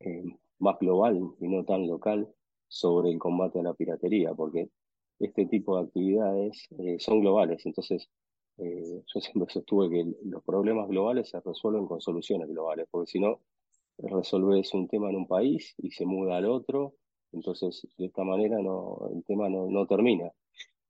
[0.00, 0.24] eh,
[0.58, 2.32] más global y no tan local
[2.66, 4.70] sobre el combate a la piratería, porque
[5.18, 6.66] este tipo de actividades
[6.98, 8.08] son globales, entonces
[8.56, 13.40] yo siempre sostuve que los problemas globales se resuelven con soluciones globales, porque si no,
[13.98, 16.94] resolves un tema en un país y se muda al otro,
[17.32, 20.32] entonces de esta manera no, el tema no termina.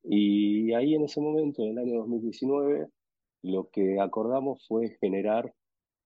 [0.04, 2.88] Y ahí en ese momento, en el año 2019,
[3.42, 5.54] lo que acordamos fue generar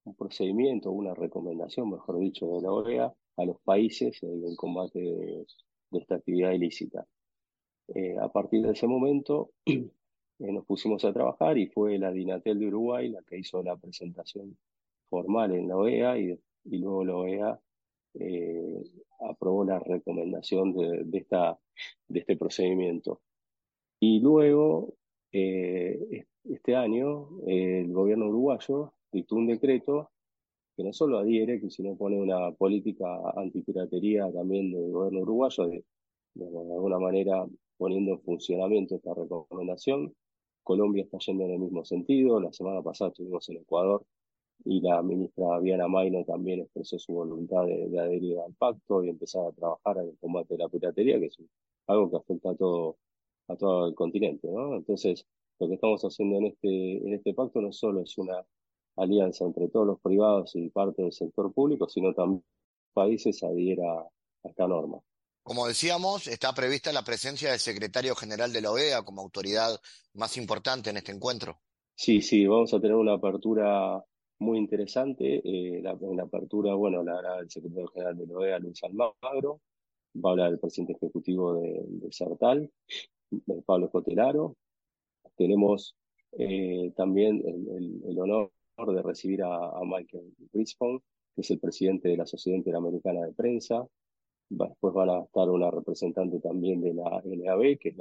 [0.05, 5.01] un procedimiento, una recomendación, mejor dicho, de la OEA a los países en el combate
[5.01, 5.47] de,
[5.93, 7.07] esta actividad ilícita.
[7.89, 9.83] Eh, a partir de ese momento eh,
[10.39, 14.59] nos pusimos a trabajar y fue la Dinatel de Uruguay la que hizo la presentación
[15.09, 17.61] formal en la OEA y, y luego la OEA
[18.15, 18.83] eh,
[19.21, 21.59] aprobó la recomendación de, de, esta,
[22.09, 23.21] de este procedimiento.
[24.01, 24.95] Y luego,
[25.33, 30.11] eh, este año, el gobierno uruguayo dictó un decreto
[30.77, 35.85] que no solo adhiere, sino pone una política antipiratería también del gobierno uruguayo, de,
[36.35, 37.47] de, alguna manera
[37.77, 40.15] poniendo en funcionamiento esta recomendación.
[40.63, 42.41] Colombia está yendo en el mismo sentido.
[42.41, 44.05] La semana pasada estuvimos en Ecuador
[44.65, 49.47] y la ministra Viana Maino también expresó su voluntad de, adherir al pacto y empezar
[49.47, 51.39] a trabajar en el combate de la piratería, que es
[51.87, 52.97] algo que afecta a todo
[53.49, 54.77] a todo el continente, ¿no?
[54.77, 55.27] Entonces,
[55.59, 58.45] lo que estamos haciendo en este, en este pacto no solo es una
[58.97, 62.45] alianza entre todos los privados y parte del sector público, sino también
[62.93, 64.99] países adhiera a esta norma.
[65.43, 69.81] Como decíamos, está prevista la presencia del secretario general de la OEA como autoridad
[70.15, 71.61] más importante en este encuentro.
[71.95, 74.05] Sí, sí, vamos a tener una apertura
[74.41, 75.41] muy interesante.
[75.43, 78.83] Eh, la, en la apertura, bueno, la hará el secretario general de la OEA, Luis
[78.85, 79.63] Almagro,
[80.17, 82.71] va a hablar el presidente ejecutivo de, de CERTAL,
[83.67, 84.57] Pablo Cotelaro.
[85.37, 85.95] Tenemos
[86.33, 88.51] eh, también el, honor
[88.87, 91.01] de recibir a, Michael Rispon,
[91.35, 93.87] que es el presidente de la Sociedad Interamericana de Prensa.
[94.49, 97.97] Después van a estar una representante también de la NAB, que es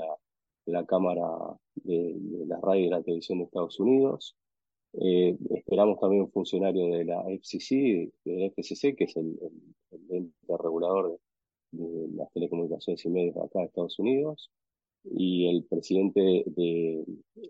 [0.65, 1.29] la, Cámara
[1.75, 2.15] de,
[2.47, 4.35] la Radio y la Televisión de Estados Unidos.
[4.93, 9.37] Eh, esperamos también un funcionario de la FCC, de FCC, que es el,
[10.09, 11.19] ente regulador
[11.71, 14.49] de, de, las telecomunicaciones y medios acá de Estados Unidos
[15.03, 17.03] y el presidente de,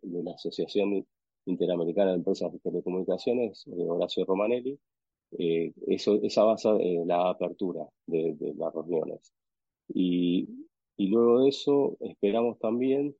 [0.03, 1.05] la Asociación
[1.45, 4.79] Interamericana de Empresas de Telecomunicaciones, eh, Horacio Romanelli,
[5.37, 9.33] eh, eso, esa base eh, la apertura de, las reuniones.
[9.89, 10.47] Y,
[10.97, 13.15] y, luego de eso esperamos también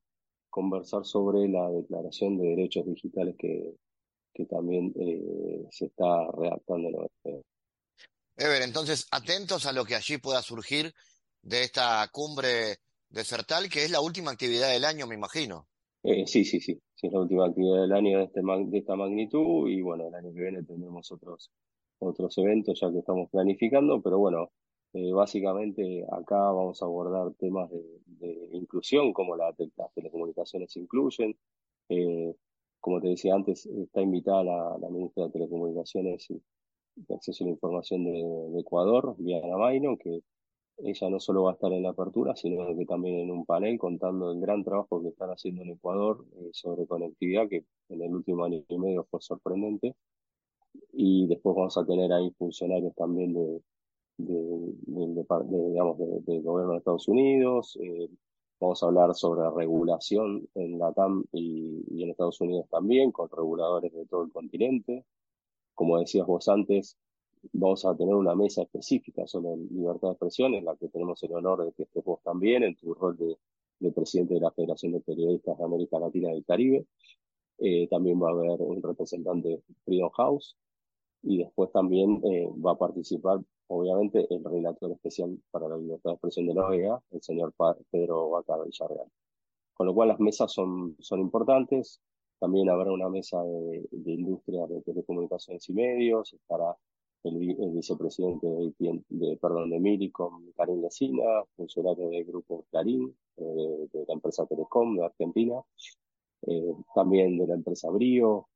[0.50, 3.76] conversar sobre la Declaración de Derechos Digitales que,
[4.34, 4.94] que también
[5.72, 7.44] se está redactando en
[8.38, 10.94] Ever, entonces atentos a lo que allí pueda surgir
[11.42, 12.78] de esta cumbre
[13.10, 15.68] de Certal, que es la última actividad del año, me imagino.
[16.04, 19.68] Eh, sí, sí, sí, es la última actividad del año de, este, de esta magnitud
[19.70, 21.52] y bueno, el año que viene tendremos otros,
[22.00, 24.52] otros eventos ya que estamos planificando, pero bueno,
[24.94, 31.38] eh, básicamente acá vamos a abordar temas de, inclusión, como la, las telecomunicaciones incluyen.
[31.90, 32.34] Eh,
[32.80, 36.42] como te decía antes, está invitada la, la ministra de Telecomunicaciones y
[36.96, 40.22] de Acceso a la Información de, de Ecuador, Diana Maino, que
[40.78, 43.80] ella no solo va a estar en la apertura, sino que también en un panel
[43.80, 48.14] contando el gran trabajo que están haciendo en Ecuador eh, sobre conectividad, que en el
[48.14, 49.96] último año y medio fue sorprendente.
[50.94, 53.62] Y después vamos a tener ahí funcionarios también de,
[54.18, 57.78] digamos, del gobierno de Estados Unidos.
[57.82, 58.10] Eh,
[58.60, 63.30] vamos a hablar sobre regulación en la TAM y, y en Estados Unidos también, con
[63.30, 65.06] reguladores de todo el continente.
[65.74, 66.98] Como decías vos antes,
[67.54, 71.34] vamos a tener una mesa específica sobre libertad de expresión, en la que tenemos el
[71.34, 73.38] honor de que estés vos también en tu rol de,
[73.80, 76.86] del presidente de la Federación de Periodistas de América Latina y Caribe.
[77.60, 80.56] Eh, también va a haber un representante de Freedom House
[81.24, 86.14] y después también eh, va a participar, obviamente, el relator especial para la libertad de
[86.14, 87.54] expresión de la OEA, el señor
[87.90, 89.08] Pedro Vaca Villarreal.
[89.74, 92.02] Con lo cual las mesas son, son importantes.
[92.40, 96.76] También habrá una mesa de, industria de telecomunicaciones y medios, estará
[97.24, 103.88] el, vicepresidente de, de, perdón, de Miri con Karim Lecina, funcionario del grupo Clarín, eh,
[103.92, 105.56] de la empresa Telecom de Argentina,
[106.48, 108.48] eh, también de la empresa Brio,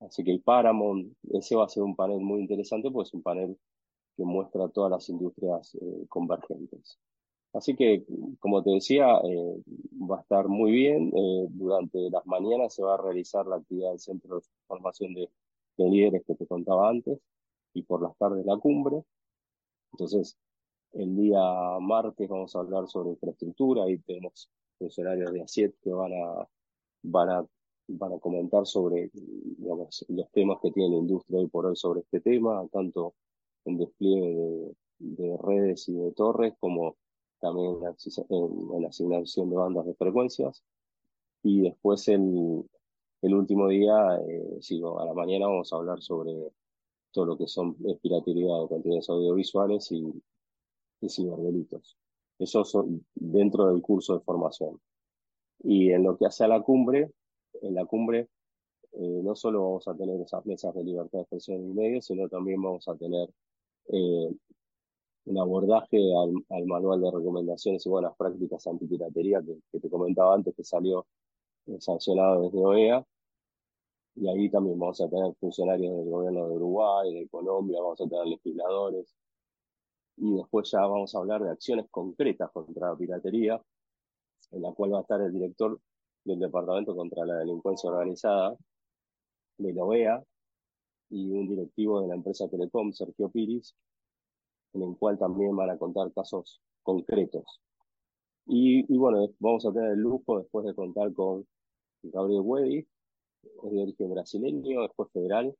[0.00, 3.22] así que el Paramount, ese va a ser un panel muy interesante, pues es un
[3.22, 3.56] panel
[4.16, 6.98] que muestra todas las industrias eh, convergentes.
[7.54, 8.04] Así que,
[8.40, 11.10] como te decía, va a estar muy bien.
[11.50, 15.28] durante las mañanas se va a realizar la actividad del Centro de Formación de,
[15.76, 17.18] de Líderes que te contaba antes
[17.74, 19.02] y por las tardes la cumbre.
[19.92, 20.36] Entonces,
[20.92, 21.40] el día
[21.80, 26.48] martes vamos a hablar sobre infraestructura y tenemos funcionarios de ASIET que van a,
[27.02, 27.46] van a,
[27.88, 32.00] van a comentar sobre digamos, los temas que tiene la industria hoy por hoy sobre
[32.00, 33.14] este tema, tanto
[33.64, 36.96] en despliegue de, redes y de torres como
[37.40, 37.76] también
[38.28, 40.62] en, asignación de bandas de frecuencias.
[41.42, 42.64] Y después el,
[43.22, 43.94] el último día,
[44.26, 44.60] eh,
[44.98, 46.52] a la mañana vamos a hablar sobre
[47.12, 50.04] todo lo que son piratería de contenidos audiovisuales y,
[51.00, 51.96] y ciberdelitos.
[52.38, 54.80] Eso son dentro del curso de formación.
[55.62, 57.12] Y en lo que hace a la cumbre,
[57.60, 58.28] en la cumbre
[58.92, 62.28] eh, no solo vamos a tener esas mesas de libertad de expresión y medios, sino
[62.28, 63.28] también vamos a tener
[63.88, 64.30] eh,
[65.24, 65.98] un abordaje
[66.50, 71.06] al, manual de recomendaciones y buenas prácticas antipiratería que, que te comentaba antes, que salió
[71.66, 73.06] eh, sancionado desde OEA.
[74.14, 78.08] Y ahí también vamos a tener funcionarios del gobierno de Uruguay, de Colombia, vamos a
[78.08, 79.14] tener legisladores,
[80.16, 83.60] y después ya vamos a hablar de acciones concretas contra la piratería,
[84.50, 85.80] en la cual va a estar el director
[86.24, 88.56] del Departamento contra la Delincuencia Organizada
[89.58, 90.22] de la OEA
[91.10, 93.74] y un directivo de la empresa Telecom, Sergio Piris,
[94.74, 97.60] en el cual también van a contar casos concretos.
[98.46, 101.46] Y, bueno, vamos a tener el lujo después de contar con
[102.02, 102.86] Gabriel Wedi,
[103.42, 105.54] es de origen brasileño, después federal,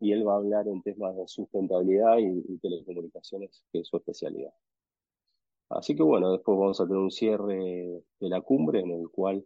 [0.00, 4.52] y él va a hablar en temas de sustentabilidad y, telecomunicaciones, que es su especialidad.
[5.68, 9.44] Así que bueno, después vamos a tener un cierre de la cumbre en el cual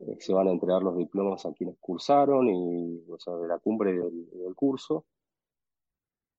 [0.00, 3.58] eh, se van a entregar los diplomas a quienes cursaron y o sea, de la
[3.58, 5.04] cumbre del, curso.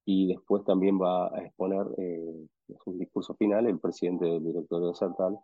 [0.04, 2.48] Y después también va a exponer eh,
[2.86, 5.38] un discurso final el presidente del directorio de Sartal,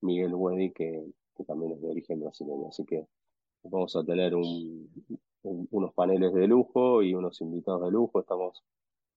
[0.00, 1.04] Miguel Wedi, que,
[1.36, 2.68] que también es de origen brasileño.
[2.68, 3.06] Así que
[3.62, 4.88] vamos a tener un,
[5.42, 8.20] unos paneles de lujo y unos invitados de lujo.
[8.20, 8.62] Estamos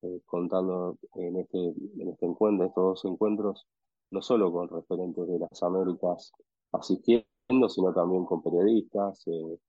[0.04, 3.68] eh, contando en este, en este encuentro, estos dos encuentros,
[4.12, 6.32] no solo con referentes de las Américas
[6.72, 9.26] asistiendo, sino también con periodistas.
[9.28, 9.60] Eh,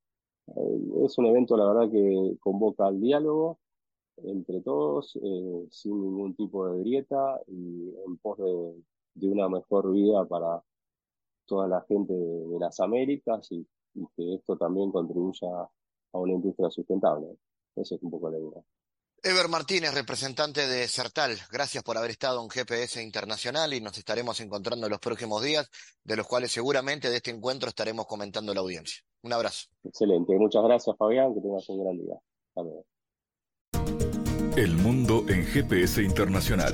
[0.47, 3.59] eh, es un evento, la verdad, que convoca al diálogo
[4.17, 5.17] entre todos,
[5.71, 8.83] sin ningún tipo de grieta y en pos de,
[9.15, 10.63] de, una mejor vida para
[11.47, 15.47] toda la gente de, las Américas y, y que esto también contribuya
[16.13, 17.37] a una industria sustentable.
[17.75, 18.63] Eso es un poco la idea.
[19.25, 24.41] Ever Martínez, representante de Certal, gracias por haber estado en GPS Internacional y nos estaremos
[24.41, 25.69] encontrando en los próximos días,
[26.03, 29.01] de los cuales seguramente de este encuentro estaremos comentando la audiencia.
[29.21, 29.69] Un abrazo.
[29.85, 32.19] Excelente, muchas gracias Fabián, que tengas un gran día.
[34.57, 36.73] El mundo en GPS Internacional.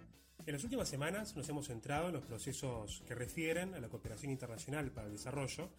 [0.47, 4.31] En las últimas semanas nos hemos centrado en los procesos que refieren a la cooperación
[4.31, 5.69] internacional para el desarrollo,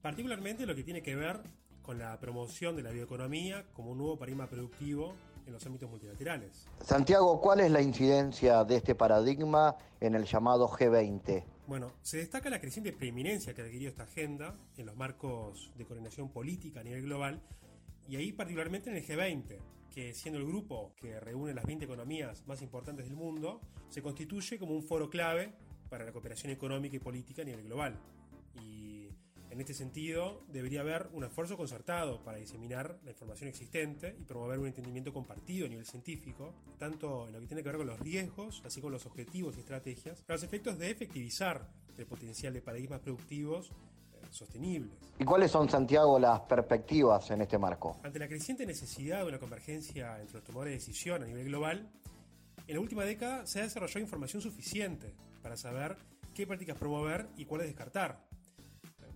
[0.00, 1.40] particularmente lo que tiene que ver
[1.82, 5.14] con la promoción de la bioeconomía como un nuevo paradigma productivo
[5.46, 6.66] en los ámbitos multilaterales.
[6.82, 11.44] Santiago, ¿cuál es la incidencia de este paradigma en el llamado G20?
[11.66, 15.84] Bueno, se destaca la creciente preeminencia que ha adquirido esta agenda en los marcos de
[15.84, 17.42] coordinación política a nivel global
[18.08, 19.58] y ahí particularmente en el G20,
[19.96, 24.58] que siendo el grupo que reúne las 20 economías más importantes del mundo, se constituye
[24.58, 25.54] como un foro clave
[25.88, 27.98] para la cooperación económica y política a nivel global.
[28.62, 29.08] Y
[29.48, 34.58] en este sentido, debería haber un esfuerzo concertado para diseminar la información existente y promover
[34.58, 37.98] un entendimiento compartido a nivel científico, tanto en lo que tiene que ver con los
[37.98, 42.60] riesgos, así como los objetivos y estrategias, a los efectos de efectivizar el potencial de
[42.60, 43.72] paradigmas productivos
[44.30, 44.98] sostenibles.
[45.18, 47.98] ¿Y cuáles son, Santiago, las perspectivas en este marco?
[48.02, 51.88] Ante la creciente necesidad de una convergencia entre los tomadores de decisión a nivel global,
[52.66, 55.96] en la última década se ha desarrollado información suficiente para saber
[56.34, 58.26] qué prácticas promover y cuáles descartar,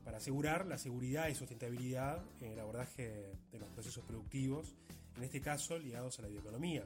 [0.04, 4.74] para asegurar la seguridad y sustentabilidad en el abordaje de los procesos productivos,
[5.16, 6.84] en este caso ligados a la bioeconomía.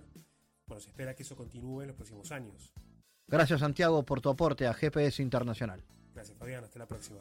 [0.66, 2.72] Bueno, se espera que eso continúe en los próximos años.
[3.27, 5.85] Gracias Santiago por tu aporte a GPS Internacional.
[6.14, 7.20] Gracias Fabián, hasta la próxima.